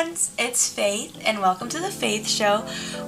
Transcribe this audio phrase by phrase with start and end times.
[0.00, 2.60] friends, it's Faith, and welcome to the Faith Show,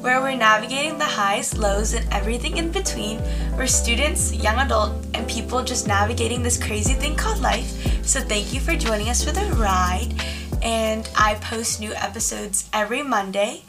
[0.03, 3.19] where we're navigating the highs, lows, and everything in between.
[3.57, 8.05] We're students, young adult, and people just navigating this crazy thing called life.
[8.07, 10.13] So thank you for joining us for the ride.
[10.61, 13.63] And I post new episodes every Monday.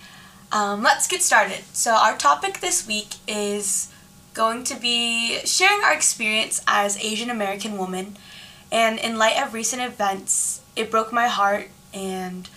[0.52, 1.64] Um, let's get started.
[1.72, 3.90] So our topic this week is
[4.34, 8.18] going to be sharing our experience as Asian American women.
[8.70, 12.50] And in light of recent events, it broke my heart and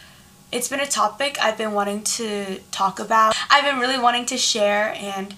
[0.57, 3.35] it's been a topic I've been wanting to talk about.
[3.51, 5.35] I've been really wanting to share and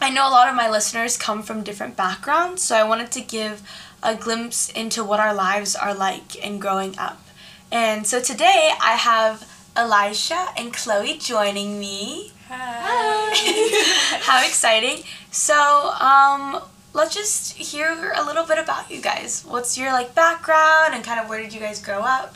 [0.00, 3.20] I know a lot of my listeners come from different backgrounds, so I wanted to
[3.20, 3.62] give
[4.02, 7.22] a glimpse into what our lives are like in growing up.
[7.70, 12.32] And so today I have Elisha and Chloe joining me.
[12.48, 14.18] Hi.
[14.22, 15.04] How exciting.
[15.30, 15.54] So,
[16.00, 16.62] um,
[16.94, 19.44] let's just hear a little bit about you guys.
[19.46, 22.34] What's your like background and kind of where did you guys grow up?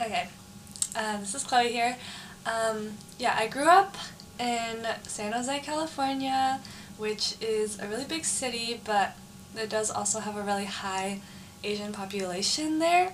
[0.00, 0.28] Okay,
[0.96, 1.96] um, this is Chloe here.
[2.46, 3.96] Um, yeah, I grew up
[4.38, 6.60] in San Jose, California,
[6.96, 9.16] which is a really big city, but
[9.56, 11.20] it does also have a really high
[11.62, 13.12] Asian population there.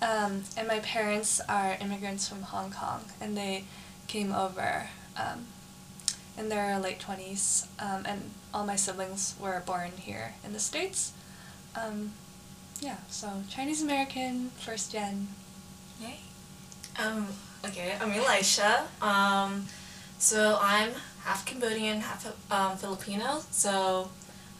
[0.00, 3.64] Um, and my parents are immigrants from Hong Kong, and they
[4.06, 5.46] came over um,
[6.36, 11.12] in their late 20s, um, and all my siblings were born here in the States.
[11.74, 12.12] Um,
[12.80, 15.28] yeah, so Chinese American, first gen.
[16.98, 17.28] Um,
[17.64, 18.84] okay, I'm Elisha.
[19.00, 19.66] Um,
[20.18, 20.90] so I'm
[21.22, 23.40] half Cambodian, half um, Filipino.
[23.52, 24.10] So,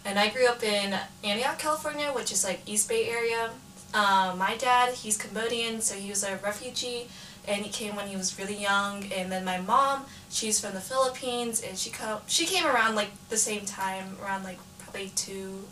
[0.04, 3.50] and I grew up in Antioch, California, which is like East Bay area.
[3.92, 7.08] Um, my dad, he's Cambodian, so he was a refugee,
[7.48, 9.10] and he came when he was really young.
[9.12, 13.10] And then my mom, she's from the Philippines, and she come she came around like
[13.30, 15.64] the same time, around like probably two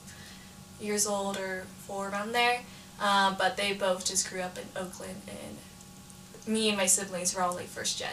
[0.80, 2.62] years old or four around there.
[3.01, 5.58] Um, but they both just grew up in Oakland, and
[6.47, 8.11] me and my siblings were all like first gen.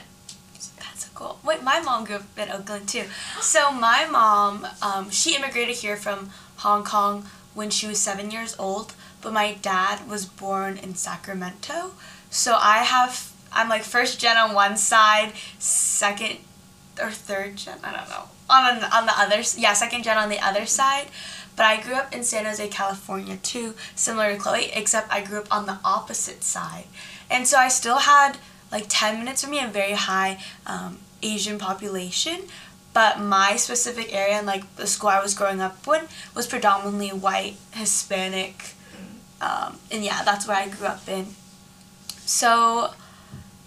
[0.78, 1.40] That's so cool.
[1.44, 3.06] Wait, my mom grew up in Oakland too.
[3.42, 8.56] So my mom, um, she immigrated here from Hong Kong when she was seven years
[8.58, 11.92] old, but my dad was born in Sacramento.
[12.30, 16.38] So I have, I'm like first gen on one side, second
[17.02, 20.40] or third gen, I don't know, on on the other, yeah, second gen on the
[20.40, 21.08] other side.
[21.56, 25.40] But I grew up in San Jose, California too, similar to Chloe, except I grew
[25.40, 26.86] up on the opposite side.
[27.34, 28.38] And so I still had
[28.72, 32.42] like 10 minutes for me a very high um, Asian population.
[32.94, 36.04] But my specific area and like the school I was growing up in
[36.36, 38.76] was predominantly white, Hispanic.
[39.42, 41.26] Um, and yeah, that's where I grew up in.
[42.20, 42.94] So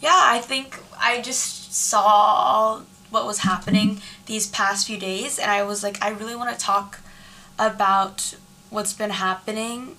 [0.00, 5.64] yeah, I think I just saw what was happening these past few days and I
[5.64, 7.00] was like, I really want to talk
[7.58, 8.36] about
[8.70, 9.96] what's been happening.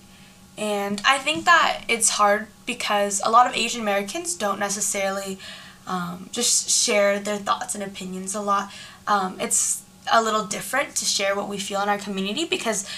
[0.58, 5.38] And I think that it's hard because a lot of Asian Americans don't necessarily
[5.86, 8.72] um, just share their thoughts and opinions a lot.
[9.06, 9.82] Um, it's
[10.12, 12.88] a little different to share what we feel in our community because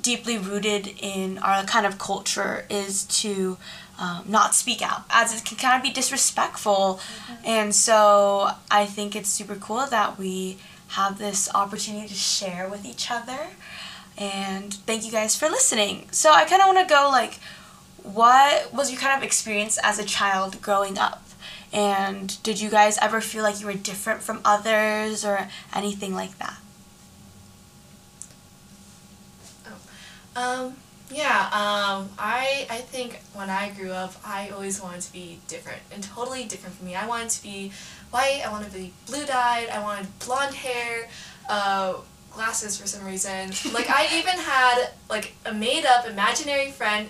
[0.00, 3.56] deeply rooted in our kind of culture is to
[3.98, 7.00] um, not speak out as it can kind of be disrespectful.
[7.44, 10.58] And so i think it's super cool that we
[10.88, 13.48] have this opportunity to share with each other
[14.18, 17.34] and thank you guys for listening so i kind of want to go like
[18.02, 21.24] what was your kind of experience as a child growing up
[21.72, 26.36] and did you guys ever feel like you were different from others or anything like
[26.38, 26.58] that
[30.38, 30.76] Um,
[31.10, 35.82] yeah, um, I I think when I grew up, I always wanted to be different
[35.92, 36.94] and totally different from me.
[36.94, 37.72] I wanted to be
[38.10, 38.42] white.
[38.46, 39.68] I wanted to be blue dyed.
[39.68, 41.08] I wanted blonde hair,
[41.48, 41.94] uh,
[42.38, 43.50] glasses for some reason.
[43.74, 47.08] Like I even had like a made up imaginary friend,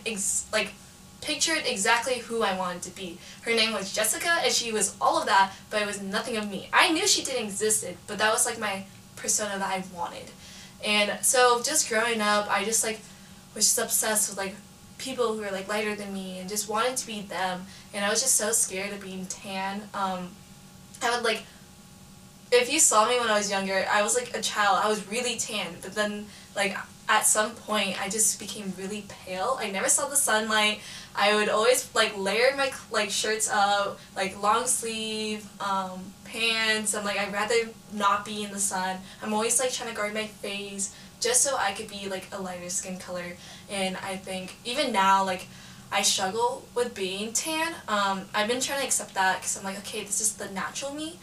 [0.52, 0.72] like
[1.20, 3.18] pictured exactly who I wanted to be.
[3.42, 6.50] Her name was Jessica, and she was all of that, but it was nothing of
[6.50, 6.70] me.
[6.72, 8.84] I knew she didn't existed, but that was like my
[9.16, 10.30] persona that I wanted.
[10.82, 13.00] And so just growing up, I just like
[13.54, 14.54] was just obsessed with like
[14.96, 17.66] people who were like lighter than me and just wanted to be them.
[17.92, 19.82] And I was just so scared of being tan.
[19.92, 20.30] Um,
[21.02, 21.42] I would like,
[22.50, 24.80] if you saw me when I was younger, I was like a child.
[24.82, 26.76] I was really tan, but then like
[27.08, 29.56] at some point, I just became really pale.
[29.60, 30.80] I never saw the sunlight.
[31.16, 36.94] I would always like layer my like shirts up, like long sleeve, um, pants.
[36.94, 38.98] I'm like I'd rather not be in the sun.
[39.22, 42.40] I'm always like trying to guard my face just so I could be like a
[42.40, 43.36] lighter skin color.
[43.70, 45.46] And I think even now like
[45.90, 47.74] I struggle with being tan.
[47.88, 50.92] Um, I've been trying to accept that because I'm like okay, this is the natural
[50.92, 51.18] me.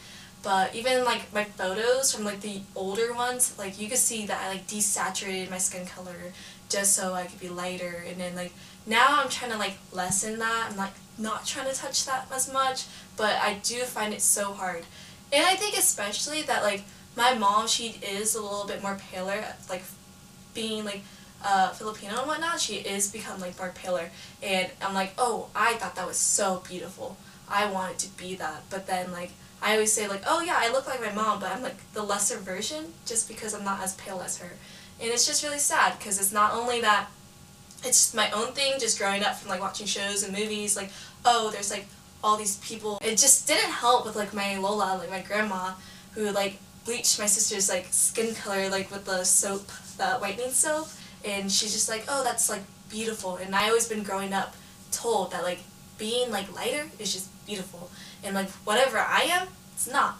[0.45, 4.43] But even like my photos from like the older ones, like you could see that
[4.43, 6.33] I like desaturated my skin color
[6.69, 8.05] just so I could be lighter.
[8.07, 8.53] And then like
[8.85, 10.67] now I'm trying to like lessen that.
[10.69, 12.85] I'm like not trying to touch that as much,
[13.17, 14.83] but I do find it so hard.
[15.33, 16.83] And I think especially that like
[17.17, 19.81] my mom, she is a little bit more paler, like
[20.53, 21.01] being like
[21.43, 24.11] uh, Filipino and whatnot, she is become like more paler.
[24.43, 27.17] And I'm like, oh, I thought that was so beautiful.
[27.49, 28.61] I wanted to be that.
[28.69, 31.51] But then like I always say like, oh yeah, I look like my mom, but
[31.51, 34.51] I'm like the lesser version just because I'm not as pale as her.
[35.01, 37.07] And it's just really sad because it's not only that
[37.83, 40.89] it's my own thing just growing up from like watching shows and movies like
[41.23, 41.87] oh there's like
[42.23, 42.99] all these people.
[43.03, 45.73] It just didn't help with like my lola like my grandma
[46.13, 49.67] who like bleached my sister's like skin color like with the soap
[49.97, 50.87] the whitening soap.
[51.23, 53.37] And she's just like oh that's like beautiful.
[53.37, 54.55] And i always been growing up
[54.91, 55.59] told that like
[55.97, 57.89] being like lighter is just beautiful
[58.25, 60.17] and like whatever i am it's not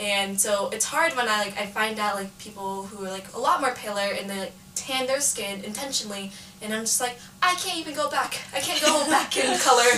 [0.00, 3.32] and so it's hard when i like i find out like people who are like
[3.34, 6.32] a lot more paler and they like tan their skin intentionally
[6.62, 8.40] and I'm just like I can't even go back.
[8.54, 9.90] I can't go back in color.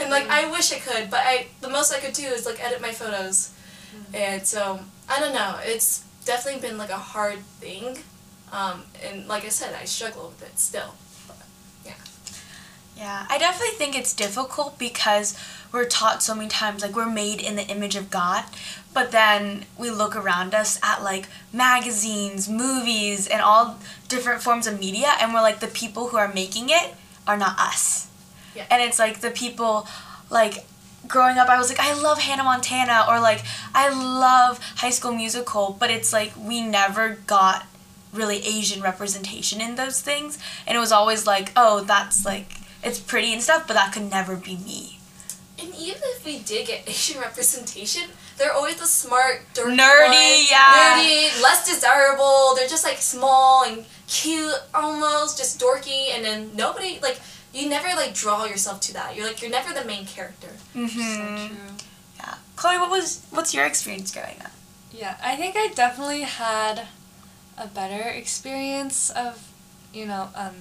[0.00, 2.64] And like I wish I could, but I the most I could do is like
[2.64, 3.52] edit my photos.
[4.12, 5.58] And so I don't know.
[5.62, 7.98] It's definitely been like a hard thing.
[8.52, 10.94] Um, and like I said, I struggle with it still.
[12.96, 15.36] Yeah, I definitely think it's difficult because
[15.72, 18.44] we're taught so many times like we're made in the image of God,
[18.92, 24.78] but then we look around us at like magazines, movies, and all different forms of
[24.78, 26.94] media, and we're like the people who are making it
[27.26, 28.08] are not us.
[28.54, 28.66] Yeah.
[28.70, 29.88] And it's like the people
[30.30, 30.64] like
[31.06, 33.42] growing up I was like I love Hannah Montana or like
[33.74, 37.66] I love High School Musical, but it's like we never got
[38.12, 42.98] really Asian representation in those things, and it was always like, oh, that's like it's
[43.00, 44.98] pretty and stuff, but that could never be me.
[45.58, 50.50] And even if we did get Asian representation, they're always the smart, dorky Nerdy, ones.
[50.50, 50.96] yeah.
[50.98, 52.54] Nerdy, less desirable.
[52.56, 57.20] They're just like small and cute, almost just dorky, and then nobody like
[57.52, 59.16] you never like draw yourself to that.
[59.16, 60.48] You're like you're never the main character.
[60.74, 60.86] Mm-hmm.
[60.88, 61.56] So true.
[62.16, 62.34] Yeah.
[62.56, 64.50] Chloe, what was what's your experience growing up?
[64.92, 66.86] Yeah, I think I definitely had
[67.56, 69.48] a better experience of,
[69.92, 70.54] you know, um,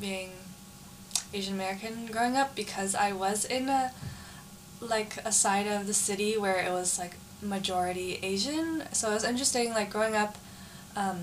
[0.00, 0.30] being
[1.32, 3.92] Asian American growing up because I was in a
[4.80, 8.84] like a side of the city where it was like majority Asian.
[8.92, 10.38] So it was interesting like growing up
[10.96, 11.22] um,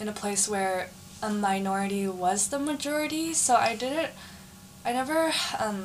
[0.00, 0.88] in a place where
[1.22, 3.32] a minority was the majority.
[3.32, 4.10] So I didn't
[4.84, 5.84] I never um,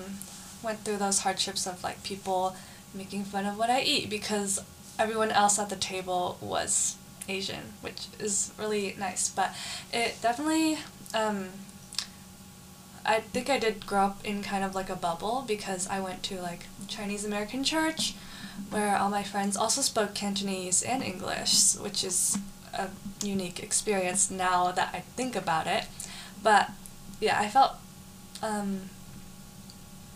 [0.63, 2.55] went through those hardships of like people
[2.93, 4.61] making fun of what I eat because
[4.97, 6.95] everyone else at the table was
[7.27, 9.29] Asian, which is really nice.
[9.29, 9.53] But
[9.91, 10.77] it definitely,
[11.13, 11.49] um,
[13.05, 16.23] I think I did grow up in kind of like a bubble because I went
[16.23, 18.15] to like Chinese American church
[18.69, 22.37] where all my friends also spoke Cantonese and English, which is
[22.73, 22.89] a
[23.23, 25.85] unique experience now that I think about it.
[26.41, 26.71] But
[27.19, 27.73] yeah, I felt,
[28.41, 28.89] um,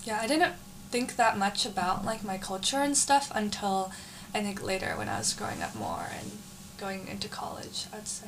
[0.03, 0.53] yeah, I didn't
[0.89, 3.91] think that much about like my culture and stuff until
[4.33, 6.31] I think later when I was growing up more and
[6.77, 8.27] going into college, I'd say.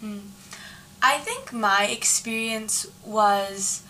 [0.00, 0.18] Hmm.
[1.02, 3.82] I think my experience was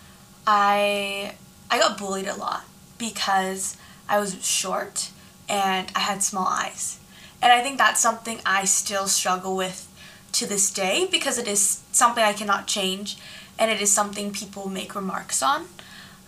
[0.47, 1.35] I
[1.69, 2.63] I got bullied a lot
[2.97, 3.75] because
[4.07, 5.11] I was short
[5.49, 6.99] and I had small eyes.
[7.41, 9.87] And I think that's something I still struggle with
[10.31, 13.17] to this day because it is something I cannot change
[13.59, 15.65] and it is something people make remarks on.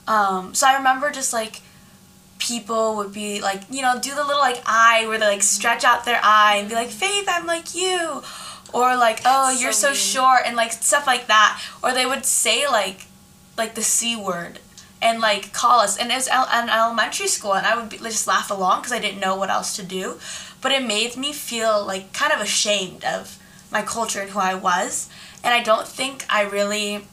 [0.08, 1.62] Um, so I remember just like
[2.40, 5.84] people would be like, you know, do the little like eye where they like stretch
[5.84, 8.22] out their eye and be like, Faith, I'm like you.
[8.72, 9.98] Or like, oh, you're so so mean.
[9.98, 11.62] short and like stuff like that.
[11.82, 13.06] Or they would say like
[13.60, 14.58] like the C word
[15.02, 15.98] and like call us.
[15.98, 19.00] And it was in elementary school and I would be, just laugh along because I
[19.00, 20.20] didn't know what else to do.
[20.62, 23.38] But it made me feel like kind of ashamed of
[23.72, 25.10] my culture and who I was.
[25.44, 27.06] And I don't think I really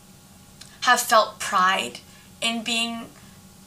[0.83, 2.00] have felt pride
[2.41, 3.07] in being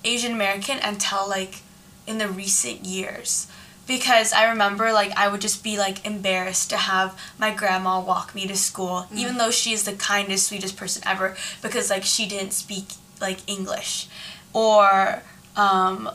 [0.03, 1.61] Asian American until like
[2.07, 3.47] in the recent years.
[3.89, 8.35] Because I remember like I would just be like embarrassed to have my grandma walk
[8.35, 12.27] me to school, even though she is the kindest, sweetest person ever, because like she
[12.27, 12.85] didn't speak
[13.19, 14.07] like English.
[14.53, 15.23] Or
[15.55, 16.07] um,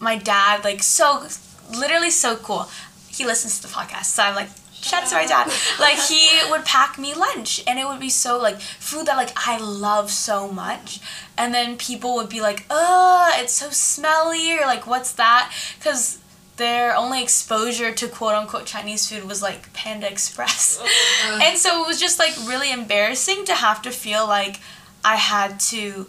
[0.00, 1.28] my dad, like so
[1.70, 2.68] literally so cool.
[3.08, 5.52] He listens to the podcast, so I'm like, shout out to my dad.
[5.78, 9.30] Like he would pack me lunch and it would be so like food that like
[9.36, 11.00] I love so much.
[11.38, 16.18] And then people would be like, "Uh, it's so smelly," or like, "What's that?" Cuz
[16.56, 20.80] their only exposure to quote unquote Chinese food was like Panda Express.
[21.24, 24.60] Oh, and so it was just like really embarrassing to have to feel like
[25.04, 26.06] I had to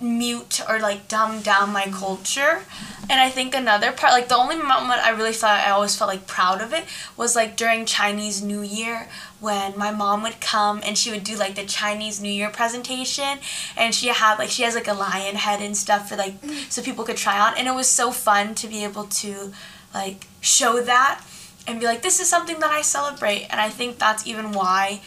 [0.00, 2.62] mute or like dumb down my culture.
[3.08, 6.08] And I think another part, like the only moment I really felt I always felt
[6.08, 6.84] like proud of it
[7.16, 9.08] was like during Chinese New Year
[9.40, 13.38] when my mom would come and she would do like the Chinese New Year presentation.
[13.76, 16.34] And she had like she has like a lion head and stuff for like
[16.68, 17.56] so people could try on.
[17.56, 19.52] And it was so fun to be able to
[19.92, 21.22] like show that
[21.66, 23.46] and be like this is something that I celebrate.
[23.50, 25.00] And I think that's even why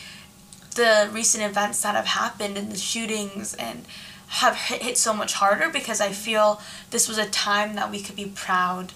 [0.76, 3.84] the recent events that have happened and the shootings and
[4.28, 8.02] have hit, hit so much harder because I feel this was a time that we
[8.02, 8.94] could be proud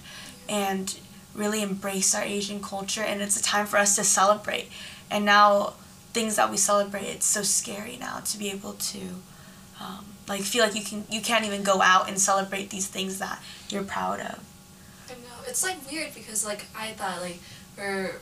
[0.48, 0.98] and
[1.34, 4.68] really embrace our Asian culture and it's a time for us to celebrate.
[5.10, 5.74] And now
[6.12, 9.00] things that we celebrate, it's so scary now to be able to
[9.80, 13.18] um, like feel like you can you can't even go out and celebrate these things
[13.18, 14.38] that you're proud of.
[15.08, 17.40] I know it's like weird because like I thought like
[17.78, 18.20] or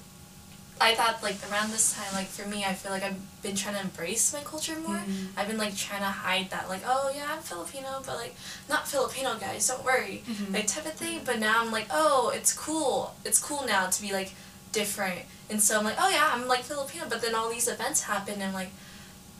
[0.80, 3.75] I thought like around this time, like for me, I feel like I've been trying
[3.75, 4.96] to embrace my culture more.
[4.96, 5.28] Mhm.
[5.37, 8.34] I've been like trying to hide that, like oh yeah, I'm Filipino, but like
[8.68, 10.54] not Filipino guys, don't worry, Mhm.
[10.54, 11.20] like type of thing.
[11.25, 13.14] But now I'm like oh, it's cool.
[13.25, 14.32] It's cool now to be like
[14.72, 15.20] different,
[15.50, 17.04] and so I'm like oh yeah, I'm like Filipino.
[17.08, 18.70] But then all these events happen, and I'm like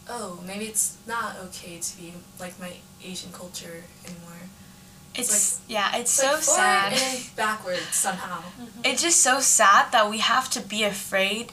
[0.09, 4.50] oh maybe it's not okay to be like my Asian culture anymore.
[5.15, 6.93] It's, like, yeah, it's, It's so like sad.
[6.93, 8.43] and somehow.
[8.85, 11.53] It's just so sad that we have to be afraid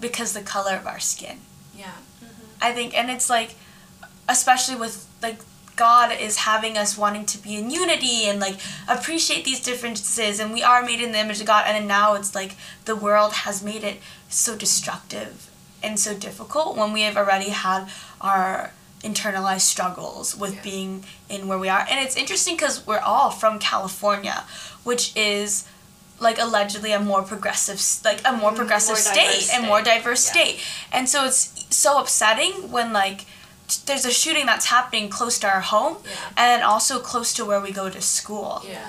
[0.00, 1.38] because the color of our skin.
[1.76, 1.86] Yeah.
[2.22, 2.44] Mm-hmm.
[2.60, 3.54] I think, and it's like,
[4.28, 5.38] especially with like
[5.76, 8.56] God is having us wanting to be in unity and like
[8.88, 12.14] appreciate these differences, and we are made in the image of God, and then now
[12.14, 15.48] it's like the world has made it so destructive
[15.82, 17.88] and so difficult when we have already had
[18.20, 20.62] our internalized struggles with Yeah.
[20.62, 21.86] being in where we are.
[21.88, 24.44] And it's interesting because we're all from California,
[24.84, 25.64] which is
[26.20, 30.26] like allegedly a more progressive like a more Mm, progressive more state and more diverse
[30.26, 30.32] Yeah.
[30.32, 33.18] state and so it's so upsetting when like
[33.68, 36.10] t- there's a shooting that's happening close to our home Yeah.
[36.36, 38.80] and also close to where we go to school Yeah.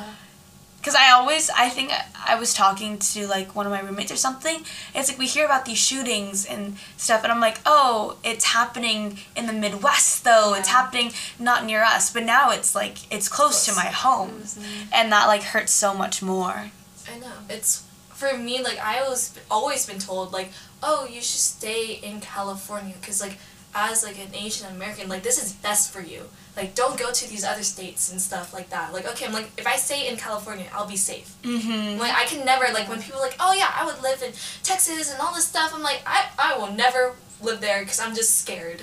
[0.80, 1.92] Because i always i think
[2.28, 4.62] i was talking to like one of my roommates or something
[4.96, 9.20] it's like we hear about these shootings and stuff and i'm like oh it's happening
[9.36, 10.54] in the midwest though.
[10.54, 12.12] It's happening not near us.
[12.12, 14.90] But now it's like it's close to my home mm-hmm.
[14.94, 16.72] and that like hurts so much more.
[17.12, 17.34] I know.
[17.50, 20.52] It's for me like I always always been told like,
[20.84, 23.38] "Oh, you should stay in California cuz like
[23.74, 26.30] as like an Asian American, like this is best for you.
[26.60, 28.92] Like don't go to these other states and stuff like that.
[28.96, 31.30] Like okay, I'm like if I stay in California, I'll be safe.
[31.44, 34.22] mm-hmm Like I can never like when people are like, "Oh yeah, I would live
[34.28, 34.32] in
[34.64, 38.14] Texas and all this stuff." I'm like, "I I will never live there cuz I'm
[38.22, 38.82] just scared."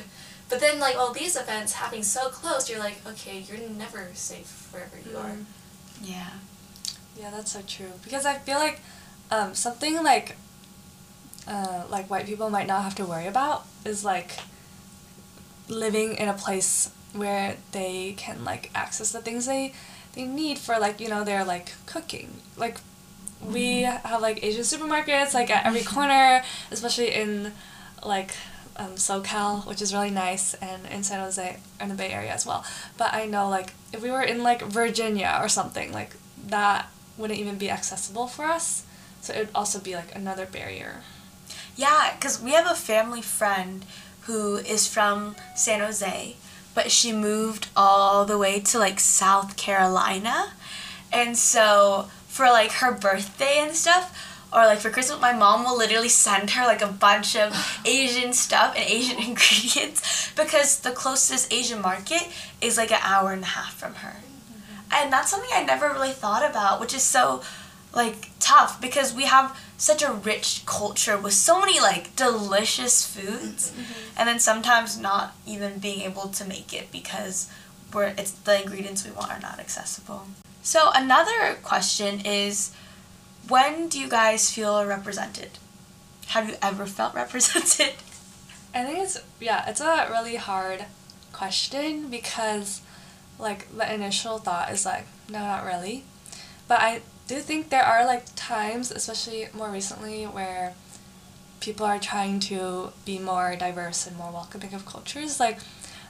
[0.49, 4.68] But then like all these events happening so close, you're like, "Okay, you're never safe
[4.73, 5.45] wherever you are." Mm.
[6.02, 6.30] yeah
[7.21, 7.92] Yeah, that's so true.
[8.04, 8.80] Because I feel like
[9.30, 10.37] um, something like
[11.49, 14.33] uh, like white people might not have to worry about is like
[15.68, 19.73] living in a place where they can like access the things they
[20.14, 22.78] they need for like you know their like cooking like
[23.44, 27.52] we have like asian supermarkets like at every corner especially in
[28.04, 28.32] like
[28.78, 32.46] um, SoCal, which is really nice, and in San Jose and the Bay Area as
[32.46, 32.64] well.
[32.96, 36.14] But I know like if we were in like Virginia or something, like
[36.46, 38.85] that wouldn't even be accessible for us.
[39.20, 41.02] So it would also be like another barrier.
[41.75, 43.85] Yeah, because we have a family friend
[44.23, 46.37] who is from San Jose,
[46.76, 50.52] but she moved all the way to like South Carolina.
[51.11, 55.76] And so for like her birthday and stuff, or like for Christmas, my mom will
[55.76, 61.52] literally send her like a bunch of Asian stuff and Asian ingredients because the closest
[61.52, 62.28] Asian market
[62.61, 64.21] is like an hour and a half from her.
[64.21, 64.92] Mm-hmm.
[64.92, 67.42] And that's something I never really thought about, which is so
[67.95, 73.71] like tough because we have such a rich culture with so many like delicious foods
[73.71, 73.83] mm-hmm.
[73.83, 74.18] Mm-hmm.
[74.18, 77.50] and then sometimes not even being able to make it because
[77.92, 80.26] we're it's the ingredients we want are not accessible.
[80.62, 82.73] So another question is
[83.49, 85.50] when do you guys feel represented?
[86.28, 87.95] Have you ever felt represented?
[88.75, 90.85] I think it's yeah, it's a really hard
[91.33, 92.80] question because
[93.38, 96.04] like the initial thought is like no, not really.
[96.68, 100.75] But I do think there are like times, especially more recently, where
[101.61, 105.40] people are trying to be more diverse and more welcoming of cultures.
[105.40, 105.59] Like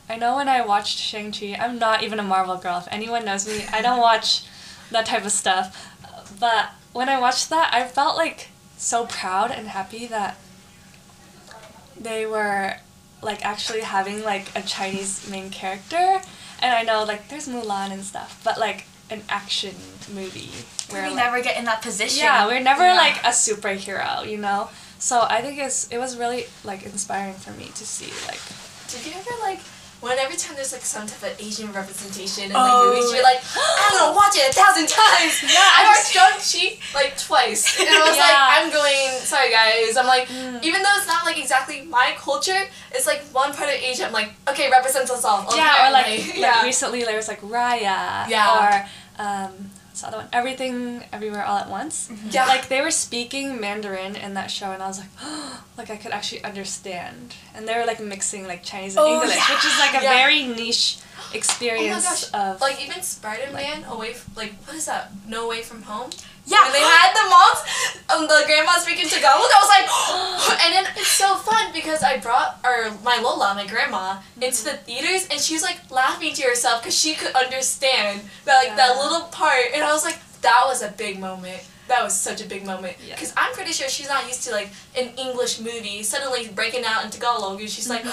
[0.08, 2.78] I know when I watched Shang-Chi, I'm not even a Marvel girl.
[2.78, 4.44] If anyone knows me, I don't watch
[4.90, 5.92] that type of stuff.
[6.38, 10.36] But when I watched that, I felt like so proud and happy that
[11.98, 12.76] they were
[13.22, 16.20] like actually having like a Chinese main character.
[16.60, 19.74] And I know like there's Mulan and stuff, but like an action
[20.14, 20.50] movie
[20.90, 22.24] where we like, never get in that position.
[22.24, 22.94] yeah, we're never Yeah.
[22.96, 24.68] like a superhero, you know.
[24.98, 28.40] So I think it's it was really like inspiring for me to see like
[28.88, 29.60] Did you ever like
[30.00, 32.60] when every time there's like some type of Asian representation in Oh.
[32.60, 35.42] like movies, you're like, I'm gonna watch it a thousand times.
[35.42, 37.78] Yeah, I I watched Shang-Chi like twice.
[37.80, 39.96] And I was like, I'm going, sorry guys.
[39.96, 40.62] I'm like, Mm.
[40.62, 44.06] even though it's not like exactly my culture, it's like one part of Asia.
[44.06, 45.46] I'm like, okay, represents us all.
[45.56, 46.62] yeah, or like, like yeah.
[46.62, 48.28] recently there was like Raya.
[48.28, 48.56] Yeah.
[49.18, 50.28] Or um, what's the other one?
[50.32, 52.08] Everything, Everywhere, All at Once.
[52.08, 52.28] Mm-hmm.
[52.30, 52.46] Yeah.
[52.46, 55.08] Like they were speaking Mandarin in that show, and I was like,
[55.78, 57.34] like I could actually understand.
[57.54, 60.12] And they were like mixing like Chinese and Oh, English, which is like a yeah.
[60.12, 61.00] very niche experience
[61.32, 62.54] Oh my experience gosh!
[62.54, 62.60] of.
[62.60, 65.12] like even Spider Man away, f- like what is that?
[65.26, 66.10] No Way from Home.
[66.46, 66.62] Yeah.
[66.62, 67.60] When they had the moms,
[68.08, 72.18] um, the grandma speaking Tagalog, I was like, and then it's so fun because I
[72.18, 76.42] brought or my Lola, my grandma, into the theaters, and she was like laughing to
[76.42, 80.62] herself because she could understand that like that little part, and I was like, that
[80.66, 81.62] was a big moment.
[81.88, 83.14] That was such a big moment Yeah.
[83.14, 87.04] because I'm pretty sure she's not used to like an English movie suddenly breaking out
[87.04, 88.04] in Tagalog, and she's like,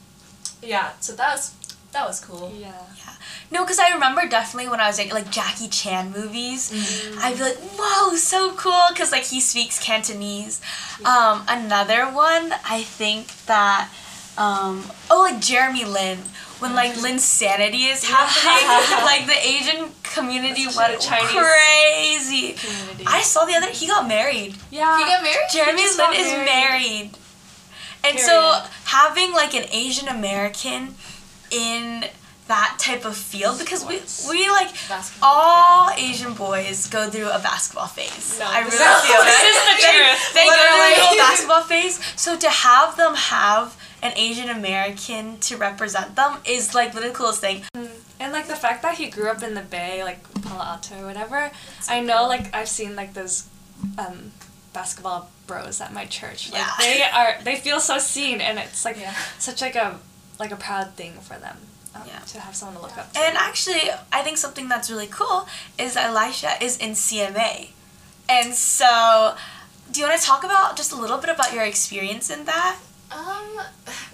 [0.62, 0.90] yeah.
[1.00, 1.54] So that was
[1.92, 2.52] that was cool.
[2.58, 2.72] yeah.
[2.96, 3.12] Yeah.
[3.50, 6.72] No, because I remember definitely when I was like, like Jackie Chan movies,
[7.20, 10.60] I'd be like, whoa, so cool, because like he speaks Cantonese.
[11.04, 13.90] Um, another one, I think that,
[14.38, 16.18] um, oh, like Jeremy Lin.
[16.60, 22.52] When like Linsanity is happening, like the Asian community went Chinese crazy.
[22.52, 23.04] Community.
[23.04, 23.66] I saw the other.
[23.66, 24.54] He got married.
[24.70, 24.96] yeah.
[24.96, 25.48] he got married?
[25.52, 26.46] Jeremy Lin got is married.
[26.46, 27.10] married.
[28.04, 30.94] And so having like an Asian American
[31.52, 32.04] in
[32.48, 37.38] that type of field because we we like Basketball, all Asian boys go through a
[37.38, 38.38] basketball phase.
[38.38, 39.42] No, I really this feel is- that.
[39.42, 40.34] this is the They- truth.
[40.34, 42.00] They, go through a basketball phase.
[42.20, 47.40] So to have them have an Asian American to represent them is like the coolest
[47.40, 47.62] thing.
[48.18, 51.06] And like the fact that he grew up in the Bay, like Palo Alto or
[51.06, 51.50] whatever,
[51.88, 53.46] I know like I've seen like those
[53.98, 54.32] um,
[54.72, 56.50] basketball bros at my church.
[56.52, 56.70] Like Yeah.
[56.80, 59.14] they are they feel so seen and it's like Yeah.
[59.38, 59.98] such like a
[60.42, 61.56] like a proud thing for them.
[61.94, 62.18] Um, Yeah.
[62.20, 63.20] To have someone to look up to.
[63.20, 65.46] And actually, I think something that's really cool
[65.78, 67.70] is Elisha is in CMA.
[68.28, 69.34] And so,
[69.90, 72.78] do you want to talk about just a little bit about your experience in that?
[73.10, 73.60] Um,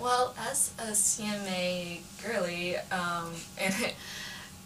[0.00, 3.30] well, as a CMA girly, um,
[3.60, 3.74] and,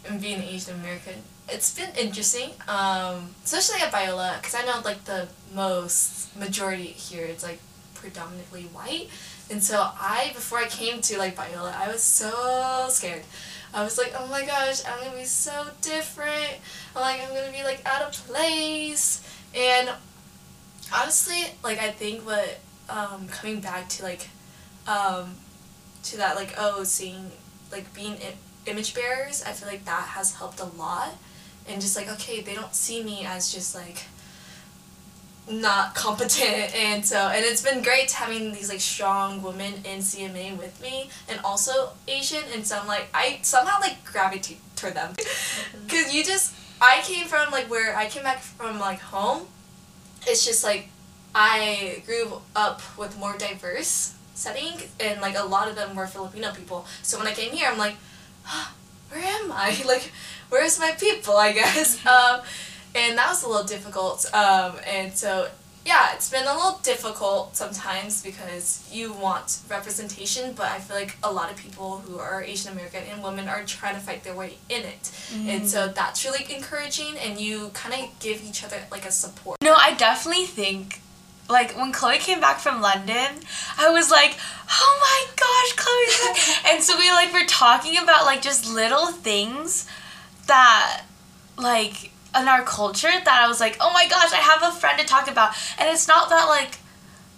[0.08, 1.16] and being an Asian American,
[1.48, 7.26] it's been interesting, um, especially at Biola, because I know, like, the most majority here
[7.26, 7.60] is, like,
[7.94, 9.08] predominantly white,
[9.52, 13.22] and so I, before I came to, like, Biola, I was so scared.
[13.72, 16.58] I was like, oh my gosh, I'm gonna be so different.
[16.96, 19.22] I'm like, I'm gonna be, like, out of place,
[19.54, 19.90] and
[20.92, 24.28] honestly, like, I think what um, coming back to like
[24.86, 25.34] um,
[26.04, 27.30] to that like oh seeing
[27.70, 28.16] like being
[28.66, 31.16] image bearers i feel like that has helped a lot
[31.68, 34.04] and just like okay they don't see me as just like
[35.50, 40.56] not competent and so and it's been great having these like strong women in cma
[40.56, 45.12] with me and also asian and so i'm like i somehow like gravitate toward them
[45.84, 49.46] because you just i came from like where i came back from like home
[50.26, 50.88] it's just like
[51.34, 56.52] I grew up with more diverse setting and like a lot of them were Filipino
[56.52, 56.86] people.
[57.02, 57.96] So when I came here I'm like,
[58.46, 58.74] "Ah,
[59.10, 59.80] where am I?
[59.86, 60.12] Like
[60.50, 61.98] where's my people, I guess.
[62.06, 62.40] Um,
[62.94, 64.26] and that was a little difficult.
[64.34, 65.48] Um, and so
[65.84, 71.16] yeah, it's been a little difficult sometimes because you want representation, but I feel like
[71.24, 74.34] a lot of people who are Asian American and women are trying to fight their
[74.34, 75.10] way in it.
[75.48, 79.58] And so that's really encouraging and you kind of give each other like a support.
[79.60, 81.00] No, I definitely think,
[81.50, 83.40] like, when Chloe came back from London,
[83.76, 84.36] I was like,
[84.70, 86.66] oh my gosh, Chloe's back.
[86.72, 89.88] and so we, like, were talking about, like, just little things
[90.46, 91.02] that,
[91.58, 94.98] like, in our culture that I was like, oh my gosh, I have a friend
[94.98, 95.54] to talk about.
[95.78, 96.78] And it's not that, like,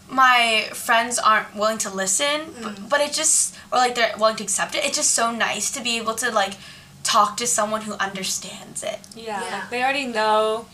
[0.09, 2.89] my friends aren't willing to listen, but, mm.
[2.89, 4.85] but it just, or, like, they're willing to accept it.
[4.85, 6.55] It's just so nice to be able to, like,
[7.05, 8.99] talk to someone who understands it.
[9.15, 9.59] yeah, Yeah.
[9.59, 10.67] like they already know,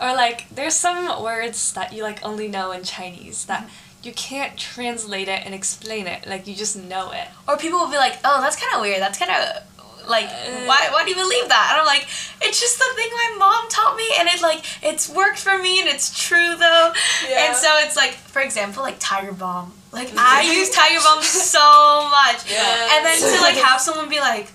[0.00, 4.06] or like there's some words that you like only know in Chinese that mm-hmm.
[4.06, 6.26] you can't translate it and explain it.
[6.26, 7.28] Like you just know it.
[7.46, 9.00] Or people will be like, "Oh, that's kind of weird.
[9.00, 9.62] That's kind of
[10.08, 10.28] like
[10.66, 12.06] why why do you believe that?" And I'm like,
[12.42, 15.80] "It's just the thing my mom taught me, and it like it's worked for me,
[15.80, 16.92] and it's true though."
[17.28, 17.46] Yeah.
[17.46, 19.72] And so it's like, for example, like Tiger Balm.
[19.92, 22.90] Like I use Tiger Balm so much, Yes.
[22.92, 24.48] and then to like have someone be like.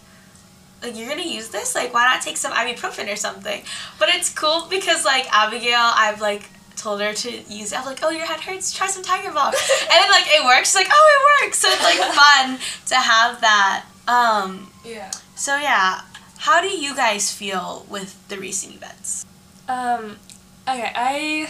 [0.84, 1.74] Like you're gonna use this?
[1.74, 3.64] Like why not take some ibuprofen or something?
[3.98, 6.44] But it's cool because like Abigail, I've like
[6.76, 7.80] told her to use it.
[7.80, 10.70] I'm like, oh your head hurts, try some Tiger Balm, and then like it works.
[10.70, 11.58] She's like oh it works.
[11.58, 13.86] So it's like fun to have that.
[14.08, 15.10] Um, Yeah.
[15.38, 16.02] So yeah,
[16.40, 19.26] how do you guys feel with the recent events?
[19.68, 20.18] Um,
[20.68, 21.50] okay, I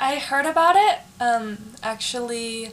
[0.00, 2.72] I heard about it um, actually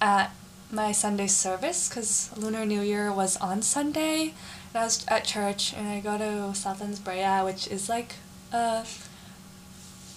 [0.00, 0.32] at
[0.70, 4.34] my Sunday service because Lunar New Year was on Sunday.
[4.72, 8.14] And I was at church and I go to Southlands Brea, which is like
[8.52, 8.86] a,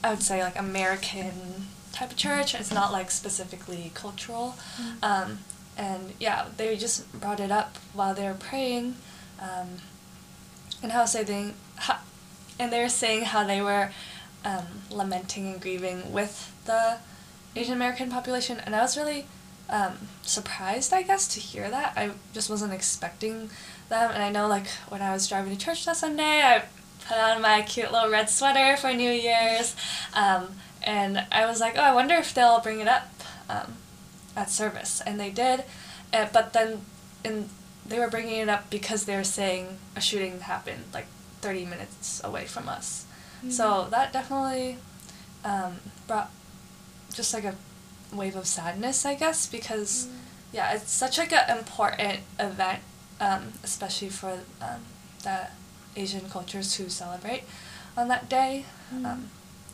[0.04, 2.56] I would say like American type of church.
[2.56, 4.56] It's not like specifically cultural.
[4.78, 5.04] Mm-hmm.
[5.04, 5.39] Um,
[5.78, 8.95] and yeah, they just brought it up while they were praying.
[9.39, 9.78] Um,
[10.82, 11.98] and how saying, how,
[12.60, 13.91] and they were saying how they were
[14.43, 16.98] um, lamenting and grieving with the
[17.56, 19.26] Asian American population, and I was really
[19.69, 21.93] um, surprised, I guess, to hear that.
[21.95, 23.50] I just wasn't expecting
[23.89, 26.63] them, and I know, like, when I was driving to church that Sunday, I
[27.08, 29.76] put on my cute little red sweater for New Year's,
[30.13, 30.50] um,
[30.84, 33.10] and I was like, oh, I wonder if they'll bring it up
[33.50, 33.76] um,
[34.36, 35.63] at service, and they did,
[36.13, 36.82] uh, but then
[37.24, 37.50] in
[37.88, 41.08] they were bringing it up because they were saying a shooting happened like
[41.41, 43.06] 30 minutes away from us.
[43.38, 43.52] Mm-hmm.
[43.52, 44.78] So that definitely
[45.43, 46.32] um, brought
[47.13, 47.56] just like a
[48.12, 50.17] wave of sadness, I guess, because mm-hmm.
[50.54, 52.80] yeah, it's such like an important event,
[53.19, 54.82] um, especially for um,
[55.24, 55.48] the
[55.95, 57.43] Asian cultures who celebrate
[57.95, 58.65] on that day.
[58.93, 59.24] Mm-hmm.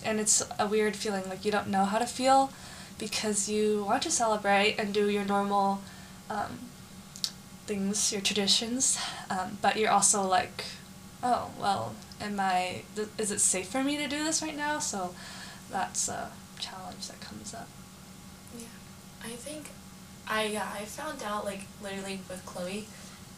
[0.06, 2.54] and it's a weird feeling like you don't know how to feel
[2.97, 5.82] because you want to celebrate and do your normal
[6.30, 6.70] um,
[7.71, 10.65] things, your traditions, um, but you're also like,
[11.23, 14.79] oh, well, am I, th- is it safe for me to do this right now?
[14.79, 15.15] So
[15.71, 17.69] that's a challenge that comes up.
[18.57, 18.65] Yeah,
[19.23, 19.69] I think
[20.27, 22.88] I, yeah, I found out, like, literally with Chloe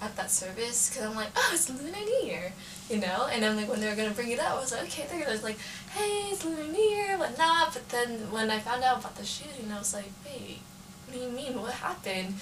[0.02, 2.54] at that service, because I'm like, oh, it's Lunar New Year,
[2.90, 3.28] you know?
[3.32, 5.06] And then, like, when they were going to bring it up, I was like, okay,
[5.08, 5.60] they're going to, like,
[5.92, 9.72] hey, it's Lunar New Year, whatnot, but then when I found out about the shooting,
[9.72, 10.58] I was like, wait,
[11.06, 12.34] what do you mean, what happened?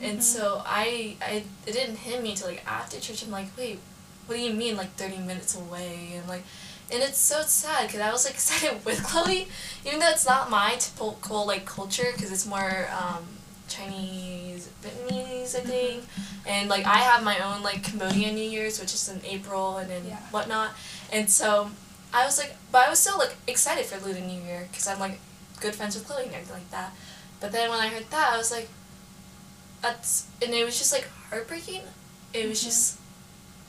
[0.00, 0.20] And mm-hmm.
[0.20, 3.24] so I, I, it didn't hit me until like after church.
[3.24, 3.78] I'm like, wait,
[4.26, 6.12] what do you mean like 30 minutes away?
[6.14, 6.42] And like,
[6.92, 9.48] and it's so sad because I was like excited with Chloe,
[9.86, 13.24] even though it's not my typical like culture because it's more um,
[13.68, 15.68] Chinese, Vietnamese, I mm-hmm.
[15.68, 16.04] think.
[16.46, 19.90] And like I have my own like Cambodian New Year's, which is in April and
[19.90, 20.18] then yeah.
[20.30, 20.72] whatnot.
[21.12, 21.70] And so
[22.12, 25.00] I was like, but I was still like excited for Lunar New Year because I'm
[25.00, 25.18] like
[25.60, 26.92] good friends with Chloe and everything like that.
[27.40, 28.68] But then when I heard that, I was like,
[29.84, 31.82] that's and it was just like heartbreaking.
[32.32, 32.66] It was mm-hmm.
[32.66, 32.98] just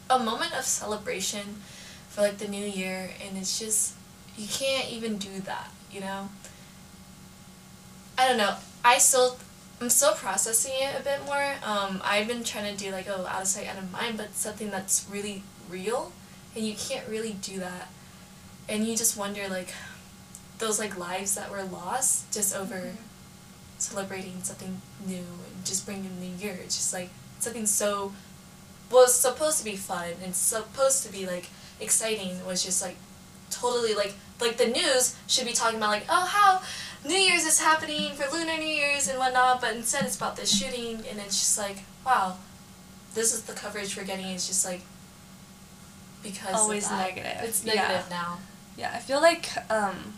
[0.10, 1.62] a moment of celebration
[2.10, 3.93] for like the new year, and it's just
[4.38, 6.30] you can't even do that, you know.
[8.17, 8.56] I don't know.
[8.84, 9.38] I still
[9.82, 11.56] I'm still processing it a bit more.
[11.63, 14.34] Um, I've been trying to do like oh out of sight out of mind, but
[14.36, 16.13] something that's really real,
[16.56, 17.89] and you can't really do that,
[18.69, 19.73] and you just wonder like
[20.60, 22.75] those like lives that were lost just over.
[22.75, 23.06] Mm-hmm
[23.78, 26.58] celebrating something new and just bring in new year.
[26.63, 28.13] It's just like something so
[28.91, 31.49] was supposed to be fun and supposed to be like
[31.80, 32.95] exciting was just like
[33.49, 36.62] totally like like the news should be talking about like oh how
[37.08, 40.56] New Year's is happening for Lunar New Year's and whatnot, but instead it's about this
[40.58, 42.38] shooting and it's just like wow,
[43.13, 44.28] this is the coverage we're getting.
[44.28, 44.82] It's just like
[46.23, 47.41] because always negative.
[47.41, 48.17] It's negative yeah.
[48.17, 48.38] now.
[48.78, 50.15] Yeah, I feel like um,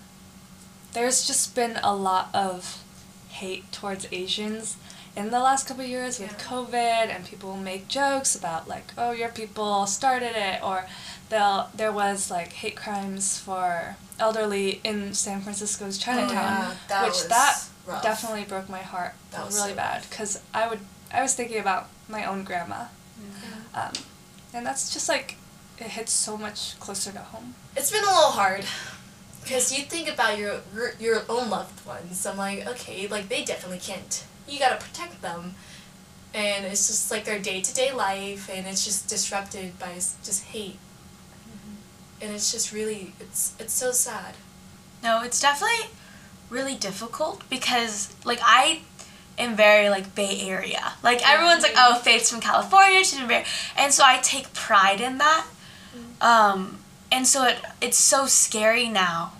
[0.94, 2.84] there's just been a lot of
[3.30, 4.78] hate towards Asians
[5.18, 6.48] in the last couple years with yeah.
[6.48, 10.86] COVID, and people make jokes about like, oh, your people started it, or
[11.30, 17.06] they'll there was like hate crimes for elderly in San Francisco's Chinatown, oh, yeah.
[17.06, 18.04] which that rough.
[18.04, 20.80] definitely broke my heart that really so bad because I would
[21.12, 22.86] I was thinking about my own grandma,
[23.74, 23.94] um,
[24.54, 25.38] and that's just like
[25.80, 27.56] it hits so much closer to home.
[27.76, 28.66] It's been a little hard
[29.42, 32.24] because you think about your, your your own loved ones.
[32.24, 34.24] I'm like, okay, like they definitely can't.
[34.48, 35.56] You gotta protect them,
[36.34, 40.44] and it's just like their day to day life, and it's just disrupted by just
[40.46, 40.78] hate.
[41.50, 42.24] Mm-hmm.
[42.24, 44.36] And it's just really, it's it's so sad.
[45.04, 45.90] No, it's definitely
[46.50, 48.82] really difficult because like I
[49.38, 50.94] am very like Bay Area.
[51.04, 53.46] Like everyone's like, oh, Faith's from California, she's from Bay,
[53.78, 55.46] and so I take pride in that.
[55.96, 56.24] Mm-hmm.
[56.24, 56.80] Um,
[57.12, 59.34] and so it it's so scary now